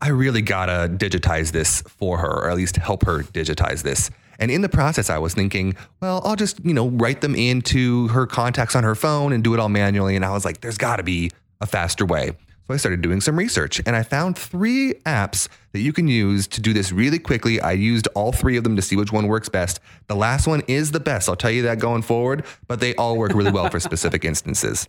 [0.00, 4.10] I really gotta digitize this for her, or at least help her digitize this.
[4.38, 8.08] And in the process, I was thinking, well, I'll just, you know, write them into
[8.08, 10.14] her contacts on her phone and do it all manually.
[10.14, 11.30] And I was like, there's gotta be
[11.60, 12.32] a faster way.
[12.66, 16.48] So I started doing some research and I found three apps that you can use
[16.48, 17.60] to do this really quickly.
[17.60, 19.78] I used all three of them to see which one works best.
[20.08, 21.28] The last one is the best.
[21.28, 24.88] I'll tell you that going forward, but they all work really well for specific instances.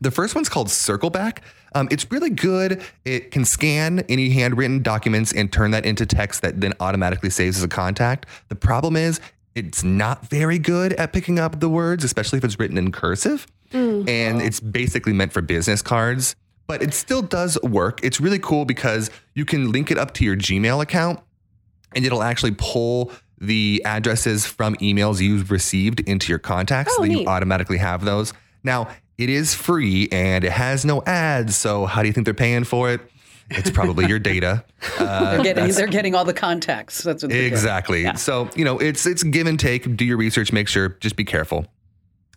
[0.00, 1.38] The first one's called Circleback.
[1.74, 2.82] Um, it's really good.
[3.04, 7.58] It can scan any handwritten documents and turn that into text that then automatically saves
[7.58, 8.26] as a contact.
[8.48, 9.20] The problem is
[9.54, 13.46] it's not very good at picking up the words, especially if it's written in cursive.
[13.72, 18.00] And it's basically meant for business cards, but it still does work.
[18.02, 21.20] It's really cool because you can link it up to your Gmail account
[21.94, 27.02] and it'll actually pull the addresses from emails you've received into your contacts Oh, so
[27.02, 28.32] that you automatically have those.
[28.64, 31.56] Now, it is free and it has no ads.
[31.56, 33.00] So, how do you think they're paying for it?
[33.50, 34.64] It's probably your data.
[34.98, 37.02] Uh, They're getting, they're getting all the contacts.
[37.02, 37.52] That's what they're getting.
[37.52, 38.16] exactly.
[38.16, 39.96] So, you know, it's it's give and take.
[39.96, 41.66] Do your research, make sure, just be careful.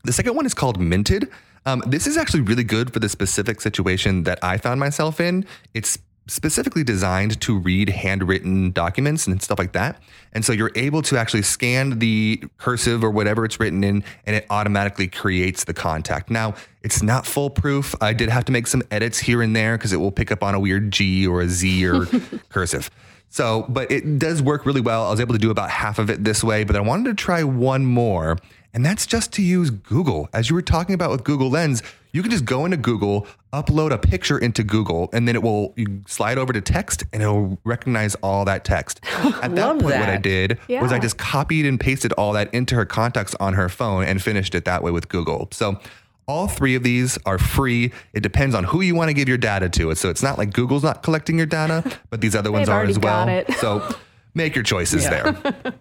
[0.03, 1.29] The second one is called Minted.
[1.65, 5.45] Um, this is actually really good for the specific situation that I found myself in.
[5.75, 10.01] It's specifically designed to read handwritten documents and stuff like that.
[10.34, 14.36] And so you're able to actually scan the cursive or whatever it's written in, and
[14.36, 16.29] it automatically creates the contact.
[16.29, 17.95] Now, it's not foolproof.
[18.01, 20.43] I did have to make some edits here and there because it will pick up
[20.43, 22.05] on a weird G or a Z or
[22.49, 22.89] cursive.
[23.29, 25.05] So, but it does work really well.
[25.07, 27.13] I was able to do about half of it this way, but I wanted to
[27.13, 28.38] try one more,
[28.73, 30.29] and that's just to use Google.
[30.34, 31.81] As you were talking about with Google Lens,
[32.13, 35.74] you can just go into Google, upload a picture into Google, and then it will
[35.76, 39.00] you slide over to text and it'll recognize all that text.
[39.06, 40.21] At that point, what I that.
[40.21, 44.06] did was I just copied and pasted all that into her contacts on her phone
[44.06, 45.47] and finished it that way with Google.
[45.52, 45.80] So
[46.28, 47.91] all three of these are free.
[48.13, 49.93] It depends on who you want to give your data to.
[49.95, 53.00] So it's not like Google's not collecting your data, but these other ones are as
[53.00, 53.43] well.
[53.58, 53.95] So
[54.34, 55.36] make your choices there.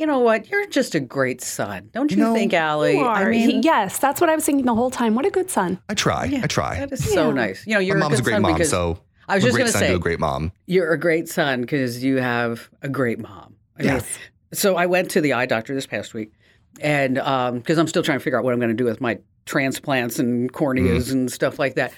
[0.00, 0.48] You know what?
[0.48, 2.96] You're just a great son, don't you, know, think, Allie?
[2.96, 5.14] You I mean, He- yes, that's what I was thinking the whole time.
[5.14, 5.78] What a good son.
[5.90, 6.40] I try.
[6.42, 6.78] I try.
[6.80, 7.66] that is so nice.
[7.66, 9.60] You know, you're mom's a a great son mom, so I was a just great
[9.64, 10.52] going to son say to a great mom.
[10.64, 13.56] you're a great son because you have a great mom.
[13.78, 14.18] I mean, Yes.
[14.54, 16.32] so I went to the eye doctor this past week,
[16.80, 19.18] and because I'm still trying to figure out what I'm going to do with my
[19.44, 21.92] transplants and corneas and stuff like that,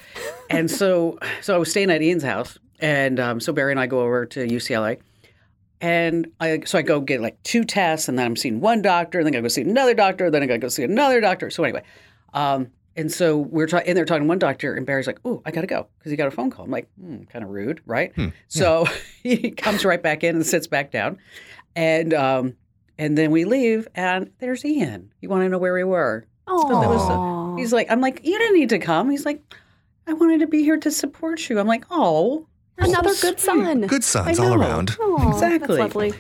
[0.51, 3.87] and so so I was staying at Ian's house, and um, so Barry and I
[3.87, 4.99] go over to UCLA.
[5.83, 9.19] And I so I go get like two tests, and then I'm seeing one doctor,
[9.19, 11.51] and then I go see another doctor, then I got to go see another doctor.
[11.51, 11.83] So anyway,
[12.35, 15.43] um, and so we're talking, and they're talking to one doctor, and Barry's like, "Oh,
[15.45, 17.51] I got to go because he got a phone call." I'm like, hmm, "Kind of
[17.51, 18.13] rude, right?"
[18.47, 18.87] So
[19.25, 21.19] he comes right back in and sits back down,
[21.75, 22.55] and um,
[22.97, 25.13] and then we leave, and there's Ian.
[25.21, 26.27] You want to know where we were?
[26.47, 29.43] Oh, that was He's like, "I'm like, you didn't need to come." He's like,
[30.07, 32.47] "I wanted to be here to support you." I'm like, "Oh."
[32.79, 33.81] You're so another good sweet." son.
[33.83, 34.97] Good sons all around.
[35.01, 35.77] Oh, Exactly.
[35.77, 36.13] That's lovely.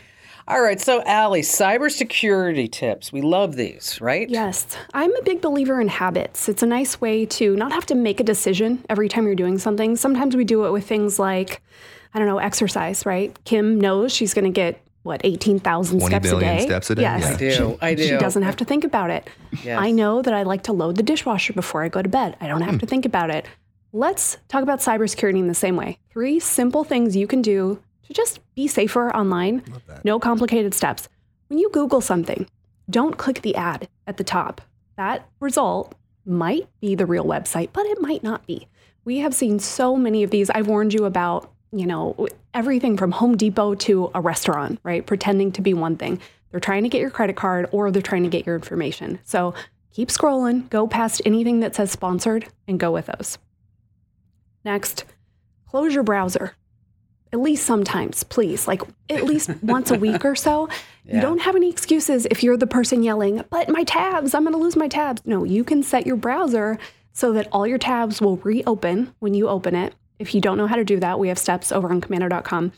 [0.48, 3.12] All right, so Allie, cybersecurity tips.
[3.12, 4.28] We love these, right?
[4.28, 6.48] Yes, I'm a big believer in habits.
[6.48, 9.58] It's a nice way to not have to make a decision every time you're doing
[9.58, 9.94] something.
[9.94, 11.62] Sometimes we do it with things like,
[12.12, 13.36] I don't know, exercise, right?
[13.44, 16.64] Kim knows she's going to get what 18,000 steps a billion day.
[16.64, 17.28] steps a day, Yes, yeah.
[17.28, 17.50] I do.
[17.50, 18.08] She, I do.
[18.08, 19.28] She doesn't have to think about it.
[19.62, 19.78] Yes.
[19.80, 22.36] I know that I like to load the dishwasher before I go to bed.
[22.40, 22.78] I don't have hmm.
[22.78, 23.46] to think about it.
[23.94, 25.98] Let's talk about cybersecurity in the same way.
[26.10, 29.62] Three simple things you can do to just be safer online.
[30.02, 31.10] No complicated steps.
[31.48, 32.48] When you Google something,
[32.88, 34.62] don't click the ad at the top.
[34.96, 38.66] That result might be the real website, but it might not be.
[39.04, 40.48] We have seen so many of these.
[40.48, 45.04] I've warned you about, you know, everything from Home Depot to a restaurant, right?
[45.04, 46.18] Pretending to be one thing.
[46.50, 49.18] They're trying to get your credit card or they're trying to get your information.
[49.24, 49.52] So
[49.92, 53.36] keep scrolling, go past anything that says sponsored, and go with those.
[54.64, 55.04] Next,
[55.68, 56.54] close your browser.
[57.32, 58.68] At least sometimes, please.
[58.68, 60.68] Like at least once a week or so.
[61.04, 64.54] You don't have any excuses if you're the person yelling, but my tabs, I'm going
[64.54, 65.22] to lose my tabs.
[65.24, 66.78] No, you can set your browser
[67.12, 69.94] so that all your tabs will reopen when you open it.
[70.18, 72.72] If you don't know how to do that, we have steps over on komando.com.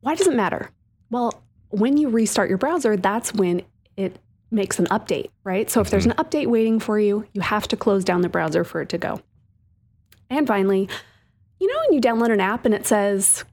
[0.00, 0.70] Why does it matter?
[1.10, 3.62] Well, when you restart your browser, that's when
[3.96, 4.18] it
[4.50, 5.70] makes an update, right?
[5.70, 6.18] So if there's mm-hmm.
[6.18, 8.98] an update waiting for you, you have to close down the browser for it to
[8.98, 9.20] go.
[10.30, 10.88] And finally,
[11.60, 13.44] you know, when you download an app and it says,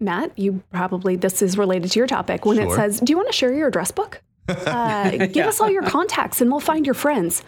[0.00, 3.28] Matt, you probably, this is related to your topic, when it says, Do you want
[3.28, 4.20] to share your address book?
[4.48, 7.42] Uh, give us all your contacts and we'll find your friends.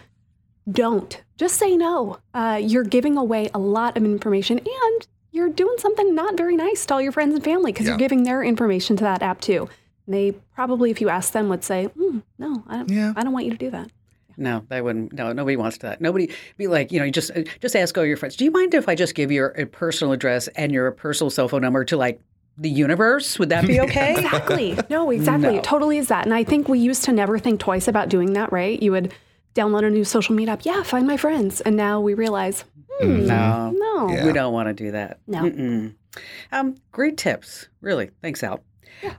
[0.71, 1.21] Don't.
[1.37, 2.19] Just say no.
[2.33, 6.85] Uh, you're giving away a lot of information and you're doing something not very nice
[6.85, 7.91] to all your friends and family because Yeah.
[7.93, 9.67] you're giving their information to that app too.
[10.07, 13.13] They probably, if you ask them, would say, "Hmm, No, I don't, Yeah.
[13.15, 13.89] I don't want you to do that.
[14.37, 15.13] No, they wouldn't.
[15.13, 16.01] No, nobody wants that.
[16.01, 18.35] Nobody be like, you know, you just just ask all your friends.
[18.35, 21.47] Do you mind if I just give your a personal address and your personal cell
[21.47, 22.21] phone number to like
[22.57, 23.37] the universe?
[23.39, 24.13] Would that be okay?
[24.15, 24.77] Exactly.
[24.89, 25.49] No, exactly.
[25.53, 25.55] No.
[25.57, 26.25] It totally is that.
[26.25, 28.81] And I think we used to never think twice about doing that, right?
[28.81, 29.13] You would
[29.55, 30.65] download a new social meetup.
[30.65, 31.61] Yeah, find my friends.
[31.61, 32.63] And now we realize,
[32.99, 33.71] hmm, No.
[33.75, 34.09] no.
[34.09, 34.25] Yeah.
[34.25, 35.19] We don't want to do that.
[35.27, 35.91] No.
[36.51, 38.11] Um, great tips, really.
[38.21, 38.63] Thanks, Al.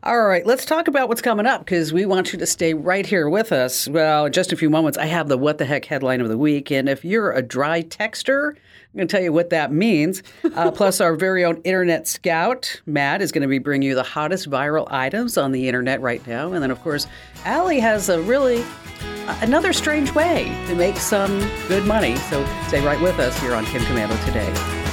[0.03, 3.05] All right, let's talk about what's coming up because we want you to stay right
[3.05, 3.89] here with us.
[3.89, 6.39] Well, in just a few moments, I have the What the Heck headline of the
[6.39, 6.71] week.
[6.71, 10.23] And if you're a dry texter, I'm going to tell you what that means.
[10.55, 14.03] Uh, plus, our very own Internet Scout, Matt, is going to be bringing you the
[14.03, 16.53] hottest viral items on the internet right now.
[16.53, 17.07] And then, of course,
[17.45, 18.65] Allie has a really
[19.27, 22.17] uh, another strange way to make some good money.
[22.17, 24.86] So stay right with us here on Kim Komando today.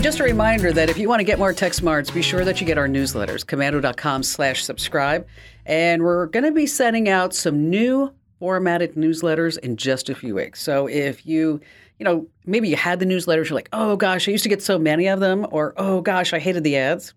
[0.00, 2.42] Hey, just a reminder that if you want to get more tech smarts, be sure
[2.42, 5.26] that you get our newsletters, komando.com slash subscribe.
[5.66, 10.34] And we're going to be sending out some new formatted newsletters in just a few
[10.36, 10.62] weeks.
[10.62, 11.60] So if you,
[11.98, 14.62] you know, maybe you had the newsletters, you're like, oh gosh, I used to get
[14.62, 17.12] so many of them, or oh gosh, I hated the ads.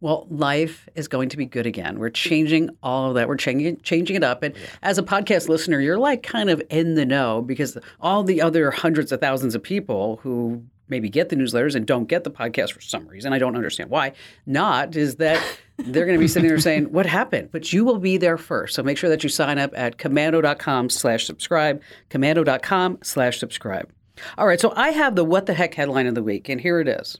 [0.00, 1.98] Well, life is going to be good again.
[1.98, 3.28] We're changing all of that.
[3.28, 4.42] We're changing changing it up.
[4.42, 8.40] And as a podcast listener, you're like kind of in the know because all the
[8.40, 12.30] other hundreds of thousands of people who maybe get the newsletters and don't get the
[12.30, 14.12] podcast for some reason, I don't understand why,
[14.46, 15.42] not is that
[15.78, 17.50] they're going to be sitting there saying, what happened?
[17.52, 18.74] But you will be there first.
[18.74, 23.90] So make sure that you sign up at komando.com slash subscribe, komando.com slash subscribe.
[24.38, 26.80] All right, so I have the what the heck headline of the week, and here
[26.80, 27.18] it is.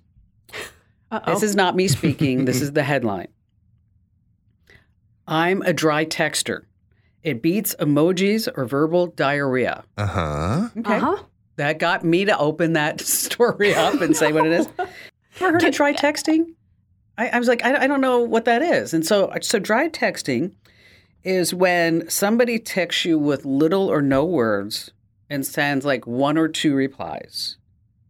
[1.11, 1.33] Uh-oh.
[1.33, 2.45] This is not me speaking.
[2.45, 3.29] this is the headline.
[5.27, 6.63] I'm a dry texter.
[7.23, 9.85] It beats emojis or verbal diarrhea.
[9.97, 10.69] Uh huh.
[10.77, 10.97] Okay.
[10.97, 11.23] Uh-huh.
[11.57, 14.69] That got me to open that story up and say what it is.
[15.41, 16.55] Ever heard of dry texting?
[17.17, 18.93] I, I was like, I, I don't know what that is.
[18.95, 20.53] And so, so dry texting
[21.23, 24.91] is when somebody texts you with little or no words
[25.31, 27.57] and sends like one or two replies.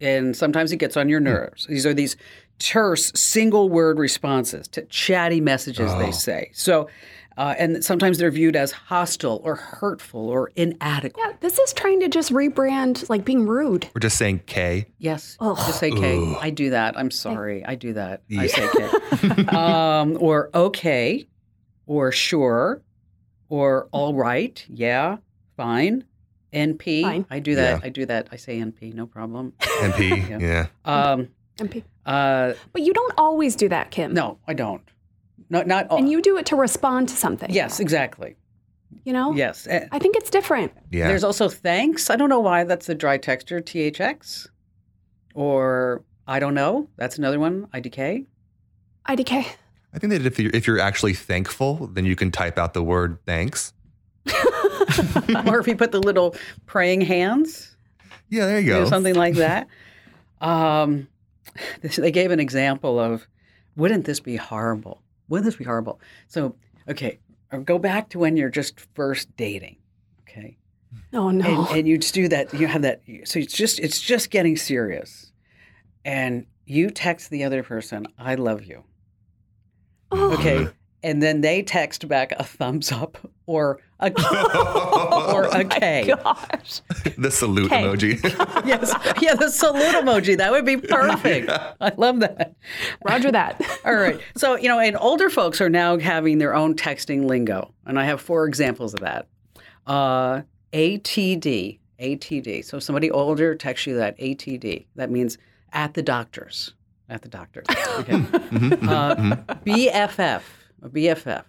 [0.01, 1.27] And sometimes it gets on your hmm.
[1.27, 1.67] nerves.
[1.67, 2.17] These are these
[2.59, 5.99] terse single word responses to chatty messages, Oh.
[5.99, 6.51] they say.
[6.53, 6.89] So,
[7.37, 11.15] uh, and sometimes they're viewed as hostile or hurtful or inadequate.
[11.19, 13.89] Yeah, this is trying to just rebrand like being rude.
[13.95, 14.87] We're just saying K.
[14.99, 15.37] Yes.
[15.41, 15.57] Ugh.
[15.57, 16.37] Just say K.
[16.41, 16.97] I do that.
[16.99, 17.65] I'm sorry.
[17.65, 18.23] I do that.
[18.39, 19.45] I say K.
[19.57, 21.27] um, or okay,
[21.87, 22.83] or sure,
[23.49, 24.65] or all right.
[24.69, 25.17] Yeah.
[25.57, 26.05] Fine.
[26.53, 27.03] NP.
[27.03, 27.27] Fine.
[27.31, 27.81] I do that.
[27.81, 27.87] Yeah.
[27.87, 28.29] I do that.
[28.31, 28.95] I say NP.
[28.95, 29.53] No problem.
[29.61, 30.29] NP.
[30.31, 30.39] Yeah.
[30.39, 30.67] yeah.
[30.85, 31.83] Um, MP.
[32.07, 34.15] uh, But you don't always do that, Kim.
[34.15, 34.83] no, I don't.
[35.51, 35.99] Not, not all.
[35.99, 37.51] And you do it to respond to something.
[37.51, 38.37] yes, exactly.
[39.05, 39.33] You know?
[39.35, 39.67] Yes.
[39.69, 40.73] Eh, I think it's different.
[40.91, 41.09] Yeah.
[41.09, 42.09] There's also thanks.
[42.11, 44.47] I don't know why that's a dry texture, THX.
[45.35, 46.89] Or I don't know.
[46.97, 48.27] That's another one, IDK.
[49.09, 49.47] IDK.
[49.93, 52.83] I think that if you're, if you're actually thankful, then you can type out the
[52.83, 53.73] word thanks.
[55.47, 56.35] or if you put the little
[56.67, 57.77] praying hands,
[58.31, 58.89] Yeah, there you you know, go.
[58.91, 59.69] something like that.
[60.41, 61.09] Um,
[61.83, 63.27] this, they gave an example of,
[63.77, 65.03] wouldn't this be horrible?
[65.29, 66.01] Wouldn't this be horrible?
[66.29, 66.57] So,
[66.89, 67.19] okay,
[67.51, 69.77] uh, go back to when you're just first dating,
[70.23, 70.57] okay,
[71.13, 71.67] Oh no.
[71.67, 72.53] and, and you just do that.
[72.55, 73.03] You have that.
[73.25, 75.33] So it's just it's just getting serious,
[76.05, 78.85] and you text the other person, "I love you."
[80.11, 80.35] Oh.
[80.35, 80.69] Okay.
[81.05, 84.11] And then they text back a thumbs up or a
[85.35, 86.07] or a K.
[86.07, 86.81] Gosh.
[87.19, 87.83] the salute K.
[87.83, 88.65] emoji.
[88.67, 88.95] Yes.
[89.21, 90.39] Yeah, the salute emoji.
[90.39, 91.51] That would be perfect.
[91.51, 92.55] I love that.
[93.07, 93.61] Roger that.
[93.85, 94.19] All right.
[94.35, 97.75] So, you know, and older folks are now having their own texting lingo.
[97.85, 99.29] And I have four examples of that.
[99.87, 100.41] Uh,
[100.73, 101.79] ATD.
[102.01, 102.65] ATD.
[102.65, 104.87] So if somebody older texts you that ATD.
[104.97, 105.37] That means
[105.75, 106.73] at the doctor's.
[107.11, 107.67] At the doctor's.
[107.69, 108.15] Okay.
[108.15, 109.37] uh,
[109.67, 110.41] BFF.
[110.85, 111.45] A BFF.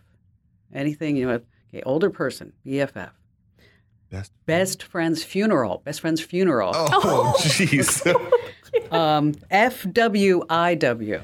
[0.74, 3.12] Anything, you know, okay, older person, BFF.
[4.10, 4.32] Best.
[4.46, 5.82] Best friend's funeral.
[5.86, 6.72] Best friend's funeral.
[6.74, 8.02] Oh, jeez.
[8.92, 11.22] Um, FWIW.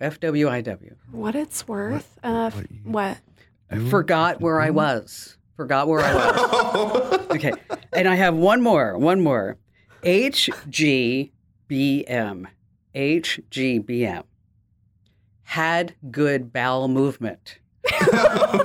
[0.00, 0.92] FWIW.
[1.10, 2.18] what it's worth.
[2.22, 3.18] Uh, f- what?
[3.70, 5.36] I forgot where I was.
[5.56, 7.26] Forgot where I was.
[7.30, 7.52] okay.
[7.92, 8.96] And I have one more.
[8.98, 9.56] One more.
[10.04, 11.32] HGBM.
[12.94, 14.22] HGBM.
[15.46, 17.58] Had good bowel movement.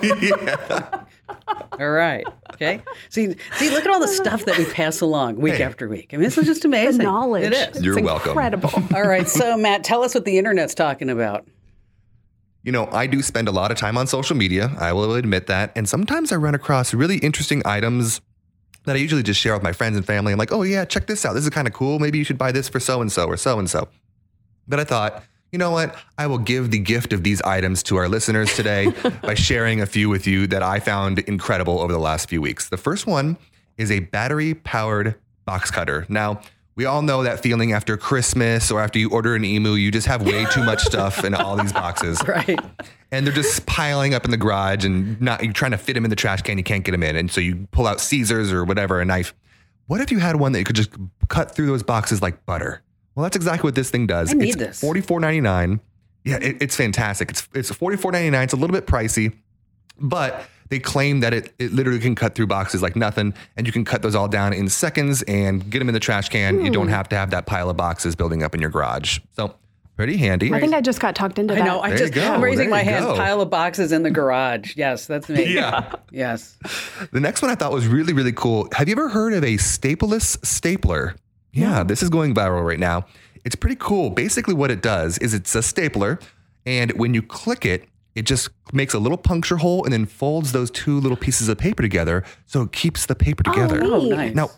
[0.04, 1.04] yeah.
[1.80, 2.26] All right.
[2.54, 2.82] Okay.
[3.10, 5.64] See, see, look at all the stuff that we pass along week Hey.
[5.64, 6.10] after week.
[6.14, 7.04] I mean, this is just The amazing.
[7.04, 7.44] knowledge.
[7.46, 7.68] It is.
[7.78, 8.32] It's You're welcome.
[8.32, 8.72] Incredible.
[8.96, 9.28] All right.
[9.30, 11.48] So, Matt, tell us what the internet's talking about.
[12.64, 14.72] You know, I do spend a lot of time on social media.
[14.80, 15.72] I will admit that.
[15.76, 18.22] And sometimes I run across really interesting items
[18.86, 20.34] that I usually just share with my friends and family.
[20.34, 21.34] I'm like, oh, yeah, check this out.
[21.34, 22.00] This is kind of cool.
[22.00, 23.88] Maybe you should buy this for so and so or so and so.
[24.68, 25.96] But I thought, you know what?
[26.18, 29.86] I will give the gift of these items to our listeners today by sharing a
[29.86, 32.70] few with you that I found incredible over the last few weeks.
[32.70, 33.38] The first one
[33.78, 36.06] is a battery powered box cutter.
[36.08, 36.42] Now,
[36.76, 40.08] we all know that feeling after Christmas or after you order an emu, you just
[40.08, 42.58] have way too much stuff in all these boxes Right.
[43.12, 46.06] and they're just piling up in the garage and not you're trying to fit them
[46.06, 48.54] in the trash can you can't get them in and so you pull out Caesars
[48.54, 49.34] or whatever a knife
[49.88, 50.92] what if you had one that you could just
[51.28, 52.82] cut through those boxes like butter
[53.16, 54.82] well that's exactly what this thing does I need it's this.
[54.84, 55.80] $44.99
[56.24, 59.34] yeah it, it's fantastic it's it's $44.99 it's a little bit pricey
[60.00, 63.74] but they claim that it, it literally can cut through boxes like nothing and you
[63.74, 66.72] can cut those all down in seconds and get them in the trash can you
[66.72, 66.94] don't Hmm.
[66.94, 69.54] have to have that pile of boxes building up in your garage so
[69.98, 71.66] pretty handy I think I just got talked into I that.
[71.66, 71.82] know.
[71.82, 73.06] I there just I'm raising There my you hand.
[73.06, 73.16] go.
[73.16, 74.76] Pile of boxes in the garage.
[74.76, 75.54] Yes, that's me.
[75.54, 76.58] yeah Yes.
[77.12, 78.68] The next one I thought was really, really cool.
[78.74, 81.16] Have you ever heard of a stapleless stapler?
[81.54, 83.06] Yeah, this is going viral right now.
[83.44, 84.10] It's pretty cool.
[84.10, 86.20] Basically, what it does is it's a stapler,
[86.66, 90.52] and when you click it, it just makes a little puncture hole and then folds
[90.52, 93.82] those two little pieces of paper together so it keeps the paper oh, together.
[93.84, 94.36] Oh, nice.
[94.36, 94.50] Now,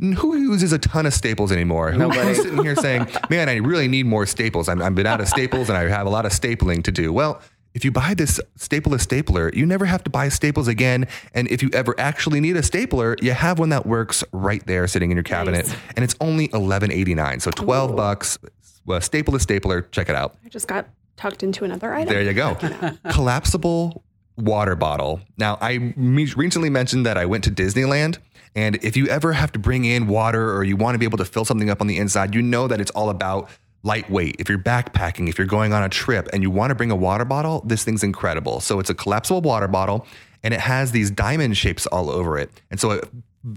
[0.00, 1.92] who uses a ton of staples anymore?
[1.92, 2.20] Nobody.
[2.20, 4.68] Who's sitting here saying, man, I really need more staples.
[4.68, 7.12] I'm, I've been out of staples and I have a lot of stapling to do.
[7.12, 7.40] Well,
[7.74, 11.06] if you buy this stapleless stapler, you never have to buy staples again.
[11.34, 14.86] And if you ever actually need a stapler, you have one that works right there
[14.86, 15.66] sitting in your cabinet.
[15.66, 15.76] Nice.
[15.96, 17.42] And it's only $11.89.
[17.42, 18.38] So 12 bucks.
[18.84, 20.36] Well, stapleless stapler, check it out.
[20.44, 22.12] I just got tucked into another item.
[22.12, 22.56] There you go.
[23.12, 24.02] Collapsible
[24.36, 25.20] water bottle.
[25.38, 28.18] Now, I recently mentioned that I went to Disneyland.
[28.54, 31.18] And if you ever have to bring in water or you want to be able
[31.18, 33.48] to fill something up on the inside, you know that it's all about
[33.82, 34.36] lightweight.
[34.38, 36.96] If you're backpacking, if you're going on a trip and you want to bring a
[36.96, 38.60] water bottle, this thing's incredible.
[38.60, 40.06] So it's a collapsible water bottle
[40.42, 42.50] and it has these diamond shapes all over it.
[42.70, 43.08] And so it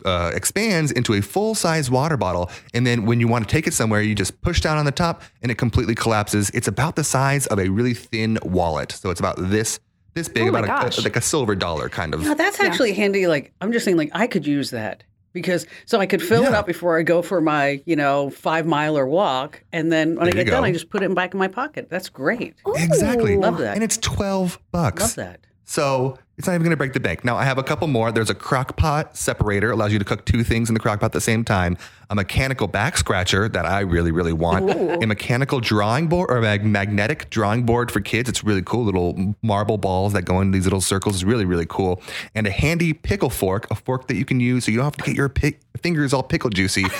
[0.04, 2.50] uh, expands into a full size water bottle.
[2.74, 4.92] And then when you want to take it somewhere, you just push down on the
[4.92, 6.50] top and it completely collapses.
[6.52, 8.92] It's about the size of a really thin wallet.
[8.92, 9.80] So it's about this.
[10.16, 11.04] This big, Oh about a, gosh.
[11.04, 12.22] like a silver dollar kind of.
[12.24, 13.28] Now that's actually handy.
[13.28, 15.04] Like I'm just saying, like I could use that
[15.36, 18.66] because so I could fill it up before I go for my you know five
[18.66, 20.64] miler walk, and then when I There you get done.
[20.64, 21.90] I just put it back in my pocket.
[21.92, 22.56] That's great.
[22.76, 23.38] Exactly.
[23.38, 23.76] Love that.
[23.76, 25.02] And it's 12 bucks.
[25.02, 25.42] Love that.
[25.66, 27.26] So it's not even going to break the bank.
[27.26, 28.12] Now I have a couple more.
[28.12, 31.08] There's a crock pot separator, allows you to cook two things in the crock pot
[31.08, 31.78] at the same time.
[32.10, 34.70] A mechanical back scratcher that I really, really want.
[35.04, 38.30] A mechanical drawing board or a magnetic drawing board for kids.
[38.30, 38.84] It's really cool.
[38.84, 41.16] Little marble balls that go in these little circles.
[41.16, 42.02] is really, really cool.
[42.34, 44.98] And a handy pickle fork, a fork that you can use so you don't have
[44.98, 46.86] to get your pick, fingers all pickle juicy.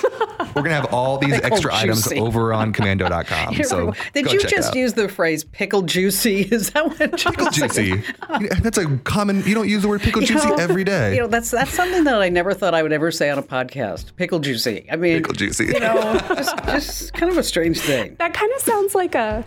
[0.56, 3.56] We're going to have all these Pickle extra items over on komando.com.
[3.66, 4.76] So Did go you check just out.
[4.76, 6.42] use the phrase "pickle juicy"?
[6.52, 8.02] Is that what pickle juicy?
[8.62, 9.44] That's a common.
[9.46, 11.16] You don't use the word pickle You juicy know, every day.
[11.16, 13.44] You know, that's that's something that I never thought I would ever say on a
[13.44, 14.16] podcast.
[14.16, 14.86] Pickle juicy.
[14.96, 15.66] I mean, pickle juicy.
[15.66, 18.16] you know, just, just kind of a strange thing.
[18.20, 19.46] That kind of sounds like a.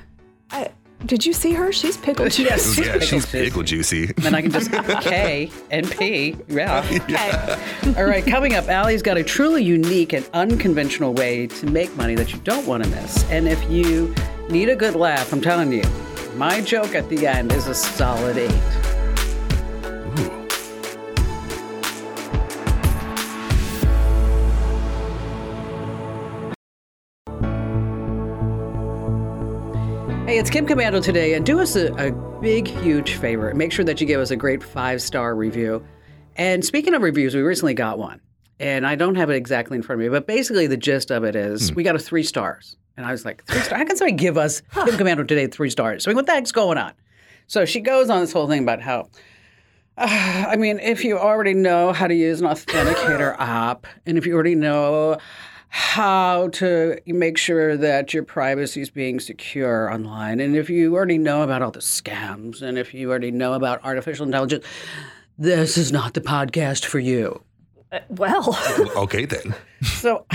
[0.51, 0.71] I,
[1.07, 1.73] did you see her?
[1.73, 2.37] She's pickled.
[2.39, 2.79] Yes.
[2.79, 3.45] yeah, she's juicy.
[3.45, 4.07] pickle juicy.
[4.19, 4.71] Then I can just
[5.03, 6.37] K and P.
[6.49, 6.85] Yeah.
[7.09, 7.95] Okay.
[7.97, 12.15] All right, coming up, Allie's got a truly unique and unconventional way to make money
[12.17, 13.25] that you don't want to miss.
[13.31, 14.15] And if you
[14.51, 15.83] need a good laugh, I'm telling you,
[16.37, 18.88] my joke at the end is a solid eight.
[30.39, 33.53] Hey, it's Kim Komando today, and do us a, a big, huge favor.
[33.55, 35.85] Make sure that you give us a great five star review.
[36.37, 38.21] And speaking of reviews, we recently got one,
[38.61, 41.25] and I don't have it exactly in front of me, but basically the gist of
[41.25, 42.77] it is we got a three stars.
[42.97, 43.79] And I was like, three stars?
[43.81, 46.05] How can somebody give us Kim Komando today three stars?
[46.05, 46.93] So what the heck's going on?
[47.49, 49.09] So she goes on this whole thing about how
[49.99, 50.07] uh,
[50.49, 54.35] I mean, if you already know how to use an authenticator app, and if you
[54.35, 55.19] already know
[55.71, 61.19] how to make sure that your privacy is being secure online, and if you already
[61.19, 64.65] know about all the scams, and if you already know about artificial intelligence,
[65.37, 67.43] this is not the podcast for you.
[67.93, 68.59] Uh, well,
[68.97, 69.55] Okay then.
[69.83, 70.27] So,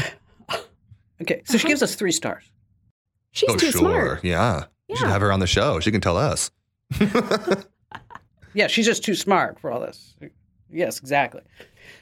[1.21, 2.43] okay, so she gives us three stars.
[3.31, 3.79] she's oh too sure.
[3.79, 4.23] smart.
[4.23, 4.65] Yeah.
[4.87, 5.11] You should Yeah.
[5.11, 5.79] have her on the show.
[5.79, 6.51] She can tell us.
[8.55, 10.13] Yeah, she's just too smart for all this.
[10.71, 11.41] Yes, exactly.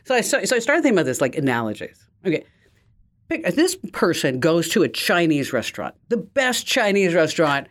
[0.04, 2.06] So I sta- so I started thinking about this like analogies.
[2.26, 2.48] Okay, Pick-
[3.38, 7.68] this person goes to a Chinese restaurant, the best Chinese restaurant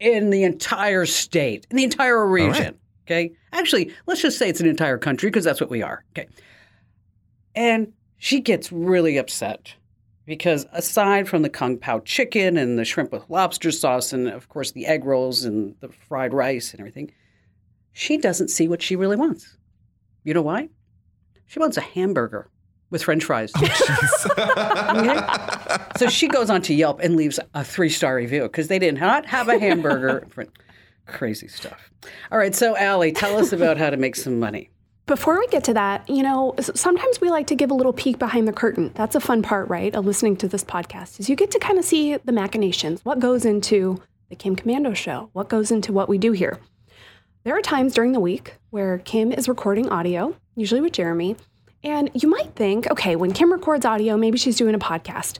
[0.00, 2.78] in the entire state, in the entire region.
[3.06, 6.04] Okay, actually, let's just say it's an entire country because that's what we are.
[6.12, 6.28] Okay,
[7.54, 9.74] and she gets really upset
[10.24, 14.48] because aside from the kung pao chicken and the shrimp with lobster sauce and of
[14.48, 17.10] course the egg rolls and the fried rice and everything
[17.92, 19.56] she doesn't see what she really wants.
[20.24, 20.68] You know why?
[21.46, 22.48] She wants a hamburger
[22.92, 23.50] with french fries.
[23.56, 25.84] Oh, okay?
[25.96, 29.00] So she goes on to Yelp and leaves a three star review because they did
[29.00, 30.28] not have a hamburger.
[31.06, 31.90] Crazy stuff.
[32.30, 34.70] All right, so Allie, tell us about how to make some money.
[35.06, 38.20] Before we get to that, you know, sometimes we like to give a little peek
[38.20, 38.92] behind the curtain.
[38.94, 41.78] That's a fun part, right, of listening to this podcast, is you get to kind
[41.78, 46.08] of see the machinations, what goes into the Kim Komando show, what goes into what
[46.08, 46.60] we do here.
[47.42, 51.34] There are times during the week where Kim is recording audio, usually with Jeremy,
[51.84, 55.38] and you might think, okay, when Kim records audio, maybe she's doing a podcast.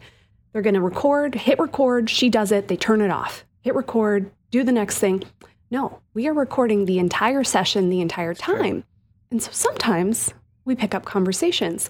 [0.52, 3.44] They're going to record, hit record, she does it, they turn it off.
[3.62, 5.22] Hit record, do the next thing.
[5.70, 8.84] No, we are recording the entire session the entire time.
[9.30, 10.34] And so sometimes
[10.64, 11.88] we pick up conversations.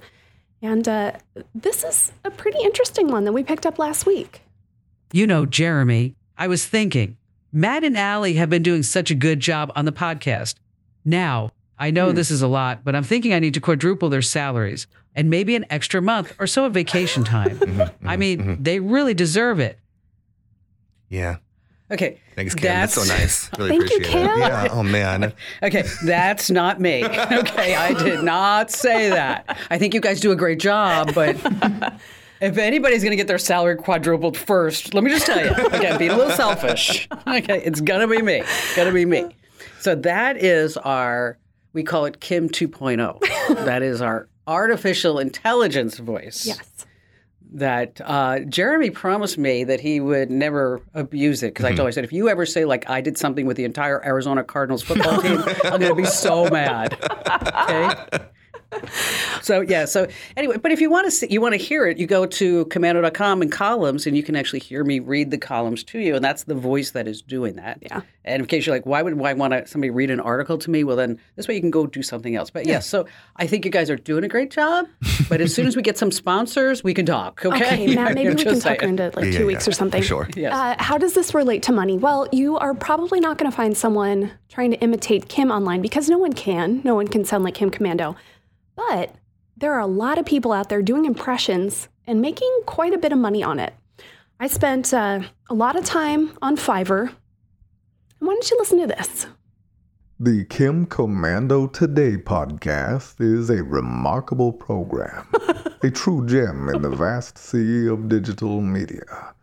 [0.60, 1.12] And uh,
[1.54, 4.42] this is a pretty interesting one that we picked up last week.
[5.12, 7.16] You know, Jeremy, I was thinking,
[7.52, 10.54] Matt and Allie have been doing such a good job on the podcast.
[11.04, 11.50] Now,
[11.82, 12.14] I know hmm.
[12.14, 15.56] this is a lot, but I'm thinking I need to quadruple their salaries and maybe
[15.56, 17.42] an extra month or so of vacation time.
[17.62, 18.62] Mm-hmm, mm-hmm, I mean, mm-hmm.
[18.62, 19.78] they really deserve it.
[21.08, 21.36] Yeah.
[21.90, 22.20] Okay.
[22.36, 22.64] Thanks, Kim.
[22.64, 23.50] That's, so nice.
[23.58, 24.30] Really Thank you, appreciate Kim.
[24.30, 24.38] it.
[24.38, 24.68] Yeah.
[24.70, 25.32] Oh man.
[25.62, 27.04] Okay, that's not me.
[27.04, 29.58] Okay, I did not say that.
[29.70, 31.36] I think you guys do a great job, but
[32.40, 35.98] if anybody's going to get their salary quadrupled first, let me just tell you, again,
[35.98, 37.08] being a little selfish.
[37.26, 38.36] Okay, it's going to be me.
[38.40, 39.34] It's going to be me.
[39.80, 41.38] So that is our,
[41.72, 43.20] we call it Kim 2.0.
[43.64, 46.46] That is our artificial intelligence voice.
[46.46, 46.86] Yes.
[47.54, 51.86] that uh, Jeremy promised me that he would never abuse it because I told him,
[51.88, 54.82] I said, if you ever say like I did something with the entire Arizona Cardinals
[54.82, 56.96] football team, I'm going to be so mad.
[57.62, 58.24] Okay.
[59.42, 60.06] So yeah, so
[60.36, 62.64] anyway, but if you want to see, you want to hear it, you go to
[62.66, 66.24] komando.com and columns, and you can actually hear me read the columns to you, and
[66.24, 67.78] that's the voice that is doing that.
[67.82, 68.02] Yeah.
[68.24, 70.70] And in case you're like, why would why want to, somebody read an article to
[70.70, 70.84] me?
[70.84, 72.50] Well, then this way you can go do something else.
[72.50, 73.04] But yes, so
[73.34, 74.86] I think you guys are doing a great job.
[75.28, 77.44] But as soon as we get some sponsors, we can talk.
[77.44, 79.66] Okay, Okay, Matt, maybe we can just tuck her into like Yeah, two yeah, weeks
[79.66, 80.02] yeah, or something.
[80.02, 80.28] for sure.
[80.36, 80.52] Yes.
[80.54, 81.98] Uh, how does this relate to money?
[81.98, 86.08] Well, you are probably not going to find someone trying to imitate Kim online because
[86.08, 86.80] no one can.
[86.84, 88.14] No one can sound like Kim Komando.
[88.74, 89.14] But
[89.56, 93.12] there are a lot of people out there doing impressions and making quite a bit
[93.12, 93.74] of money on it.
[94.40, 97.14] I spent uh, a lot of time on Fiverr.
[98.18, 99.26] Why don't you listen to this?
[100.18, 105.26] The Kim Komando Today podcast is a remarkable program,
[105.82, 109.34] a true gem in the vast sea of digital media.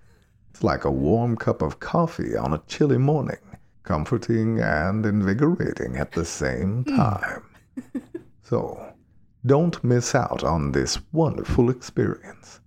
[0.52, 3.40] It's like a warm cup of coffee on a chilly morning,
[3.84, 7.44] comforting and invigorating at the same time.
[8.50, 8.94] So,
[9.46, 12.60] don't miss out on this wonderful experience.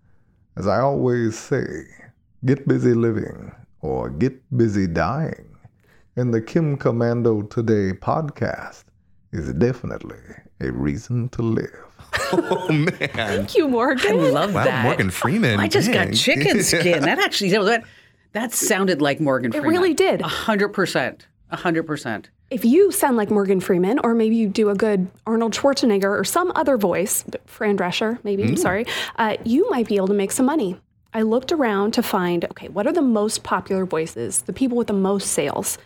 [0.56, 1.84] As I always say,
[2.44, 5.48] get busy living or get busy dying.
[6.16, 8.84] And the Kim Komando Today podcast
[9.32, 10.18] is definitely
[10.60, 11.70] a reason to live.
[12.34, 12.90] Oh man.
[12.92, 14.18] Thank you, Morgan.
[14.18, 14.84] I love Wow, that.
[14.84, 15.60] Morgan Freeman.
[15.60, 16.08] I just Dang.
[16.10, 17.02] got chicken skin.
[17.02, 17.84] That actually that
[18.32, 19.50] that sounded like Morgan.
[19.52, 19.66] Freeman.
[19.70, 20.20] It really did.
[20.22, 21.26] A hundred percent.
[21.50, 22.30] A hundred percent.
[22.52, 26.22] If you sound like Morgan Freeman, or maybe you do a good Arnold Schwarzenegger or
[26.22, 28.84] some other voice, Fran Drescher, maybe, I'm sorry,
[29.16, 30.78] uh, you might be able to make some money.
[31.14, 34.86] I looked around to find, okay, what are the most popular voices, the people with
[34.86, 35.78] the most sales?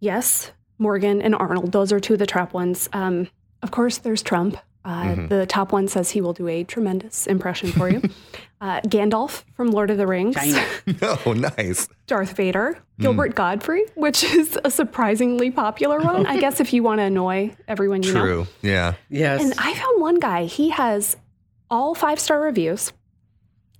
[0.00, 2.88] Yes, Morgan and Arnold, those are two of the top ones.
[2.94, 3.28] Um,
[3.62, 4.56] of course, there's Trump.
[4.86, 8.00] Uh, The top one says he will do a tremendous impression for you.
[8.60, 10.36] uh, Gandalf from Lord of the Rings.
[10.36, 10.64] China.
[11.26, 11.88] Oh, nice.
[12.06, 16.24] Darth Vader, Gilbert Godfrey, which is a surprisingly popular one.
[16.24, 18.20] I guess if you want to annoy everyone you know.
[18.22, 18.46] True.
[18.62, 18.94] Yeah.
[19.10, 19.42] Yes.
[19.42, 21.16] And I found one guy, he has
[21.68, 22.92] all five star reviews.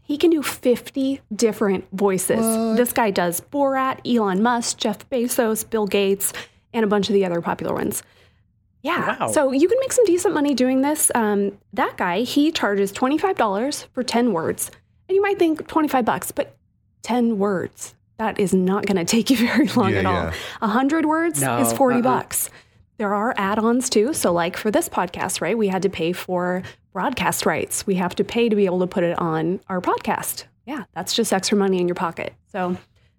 [0.02, 2.76] He can do 50 different voices.
[2.76, 6.32] This guy does Borat, Elon Musk, Jeff Bezos, Bill Gates,
[6.72, 8.02] and a bunch of the other popular ones.
[8.86, 9.18] Yeah.
[9.18, 9.28] Wow.
[9.28, 11.10] So you can make some decent money doing this.
[11.14, 14.70] Um, that guy, he charges $25 for 10 words.
[15.08, 16.56] And you might think 25 bucks, but
[17.02, 17.94] 10 words.
[18.18, 20.14] That is not going to take you very long Yeah, at all.
[20.14, 20.32] yeah.
[20.62, 22.02] A 100 words No, is 40 uh-uh.
[22.02, 22.50] bucks.
[22.98, 24.12] There are add-ons too.
[24.14, 25.56] So like for this podcast, right?
[25.58, 26.62] We had to pay for
[26.92, 27.86] broadcast rights.
[27.86, 30.44] We have to pay to be able to put it on our podcast.
[30.64, 32.32] Yeah, that's just extra money in your pocket.
[32.52, 32.76] So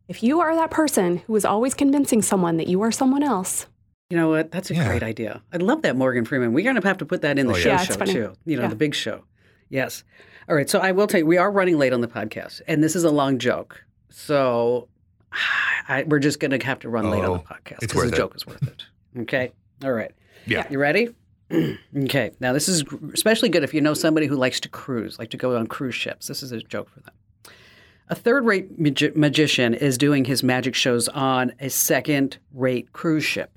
[0.08, 3.68] if you are that person who is always convincing someone that you are someone else,
[4.10, 4.52] You know what?
[4.52, 4.88] That's a Yeah.
[4.88, 5.42] great idea.
[5.52, 6.54] I love that Morgan Freeman.
[6.54, 7.82] We're going to have to put that in the Oh, show yeah.
[7.82, 8.34] Yeah, show too.
[8.46, 8.68] You know, Yeah.
[8.70, 9.26] the big show.
[9.70, 10.04] Yes.
[10.48, 10.70] All right.
[10.70, 13.04] So I will tell you, we are running late on the podcast, and this is
[13.04, 13.84] a long joke.
[14.10, 14.88] So
[15.90, 18.08] I, we're just going to have to run late on the Oh, podcast because the
[18.08, 18.16] it.
[18.16, 18.86] joke is worth it.
[19.20, 19.52] Okay.
[19.84, 20.12] All right.
[20.46, 20.66] Yeah.
[20.70, 21.10] You ready?
[21.98, 22.32] okay.
[22.40, 25.38] Now this is especially good if you know somebody who likes to cruise, like to
[25.38, 26.28] go on cruise ships.
[26.28, 27.14] This is a joke for them.
[28.10, 33.57] A third-rate magi- magician is doing his magic shows on a second-rate cruise ship.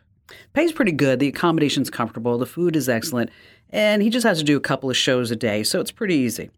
[0.53, 1.19] Pays pretty good.
[1.19, 2.39] The accommodation's comfortable.
[2.39, 3.31] The food is excellent,
[3.71, 6.15] and he just has to do a couple of shows a day, so it's pretty
[6.15, 6.51] easy.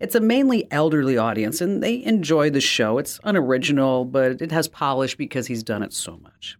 [0.00, 2.98] It's a mainly elderly audience, and they enjoy the show.
[2.98, 6.56] It's unoriginal, but it has polish because he's done it so much.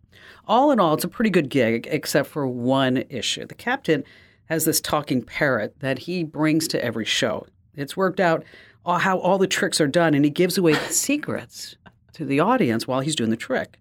[0.47, 3.47] All in all, it's a pretty good gig, except for one issue.
[3.47, 4.05] The captain
[4.47, 7.47] has this talking parrot that he brings to every show.
[7.75, 8.45] It's worked out
[8.87, 11.77] how all the tricks are done, and he gives away the secrets
[12.14, 13.79] to the audience while he's doing the trick.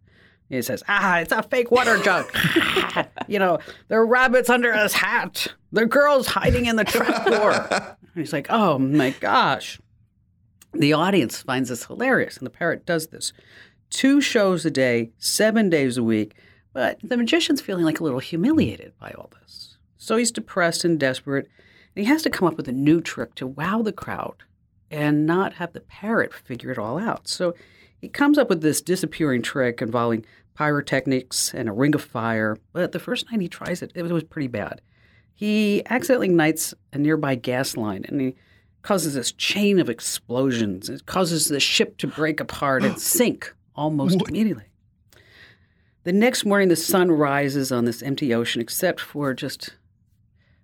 [0.49, 2.31] He says, "Ah, it's a fake water jug.
[3.27, 5.47] you know, there are rabbits under his hat.
[5.71, 9.79] The girl's hiding in the trapdoor." And he's like, "Oh my gosh!"
[10.73, 13.33] The audience finds this hilarious, and the parrot does this
[13.89, 16.35] two shows a day, seven days a week.
[16.73, 19.77] But the magician's feeling like a little humiliated by all this.
[19.97, 21.49] So he's depressed and desperate,
[21.95, 24.43] and he has to come up with a new trick to wow the crowd
[24.91, 27.27] and not have the parrot figure it all out.
[27.27, 27.55] So
[27.99, 32.57] he comes up with this disappearing trick involving pyrotechnics and a ring of fire.
[32.73, 34.81] But the first night he tries it, it was pretty bad.
[35.33, 38.35] He accidentally ignites a nearby gas line and he
[38.81, 40.89] causes this chain of explosions.
[40.89, 44.65] It causes the ship to break apart and sink almost immediately.
[46.03, 49.75] The next morning, the sun rises on this empty ocean, except for just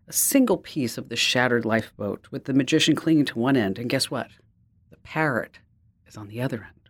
[0.08, 3.78] a single piece of the shattered lifeboat with the magician clinging to one end.
[3.78, 4.30] And guess what?
[4.90, 5.60] The parrot
[6.08, 6.83] is on the other end.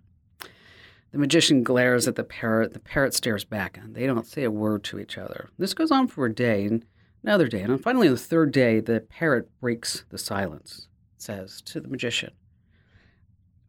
[1.14, 2.74] The magician glares at the parrot.
[2.74, 5.50] The parrot stares back, and they don't say a word to each other.
[5.60, 6.84] This goes on for a day and
[7.24, 7.62] another day.
[7.62, 10.88] And finally, on the third day, the parrot breaks the silence,
[11.18, 12.32] says to the magician,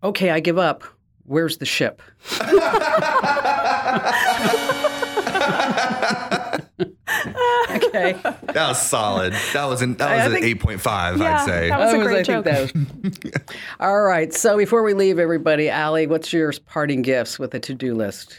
[0.02, 0.84] Okay, I give up.
[1.24, 2.00] Where's the ship?
[7.70, 8.12] okay.
[8.22, 9.32] That was solid.
[9.52, 11.18] That was an that I was an think- eight point five.
[11.18, 11.68] Yeah, I'd say.
[11.68, 12.44] that was a I great I joke.
[12.44, 12.72] think
[13.02, 13.44] that was-
[13.80, 14.32] All right.
[14.34, 18.38] So before we leave, everybody, Allie, what's your parting gifts with a to-do list?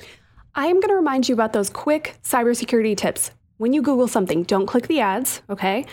[0.55, 3.31] I am going to remind you about those quick cybersecurity tips.
[3.57, 5.85] When you Google something, don't click the ads, okay?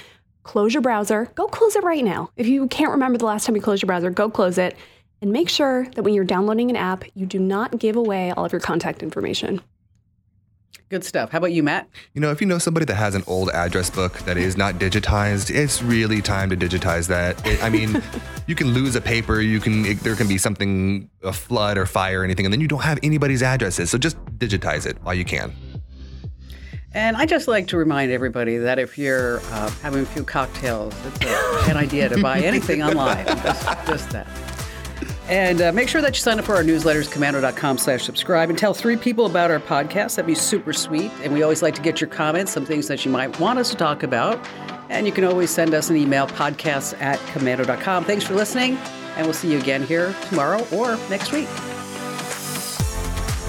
[0.42, 1.26] Close your browser.
[1.36, 2.30] Go close it right now.
[2.36, 4.76] If you can't remember the last time you closed your browser, go close it.
[5.20, 8.44] And make sure that when you're downloading an app, you do not give away all
[8.44, 9.60] of your contact information.
[10.88, 11.30] Good stuff.
[11.30, 11.88] How about you, Matt?
[12.12, 14.74] You know, if you know somebody that has an old address book that is not
[14.74, 17.46] digitized, it's really time to digitize that.
[17.46, 18.02] It, I mean,
[18.46, 21.86] you can lose a paper, you can it, there can be something a flood or
[21.86, 23.90] fire or anything, and then you don't have anybody's addresses.
[23.90, 25.54] So just digitize it while you can.
[26.94, 30.94] And I just like to remind everybody that if you're uh, having a few cocktails,
[31.06, 33.24] it's a, an idea to buy anything online.
[33.26, 34.26] Just, just that.
[35.32, 38.58] And uh, make sure that you sign up for our newsletters, komando.com slash subscribe, and
[38.58, 40.16] tell three people about our podcast.
[40.16, 41.10] That'd be super sweet.
[41.22, 43.70] And we always like to get your comments, some things that you might want us
[43.70, 44.38] to talk about.
[44.90, 48.04] And you can always send us an email, podcasts at komando.com.
[48.04, 48.76] Thanks for listening,
[49.16, 51.48] and we'll see you again here tomorrow or next week.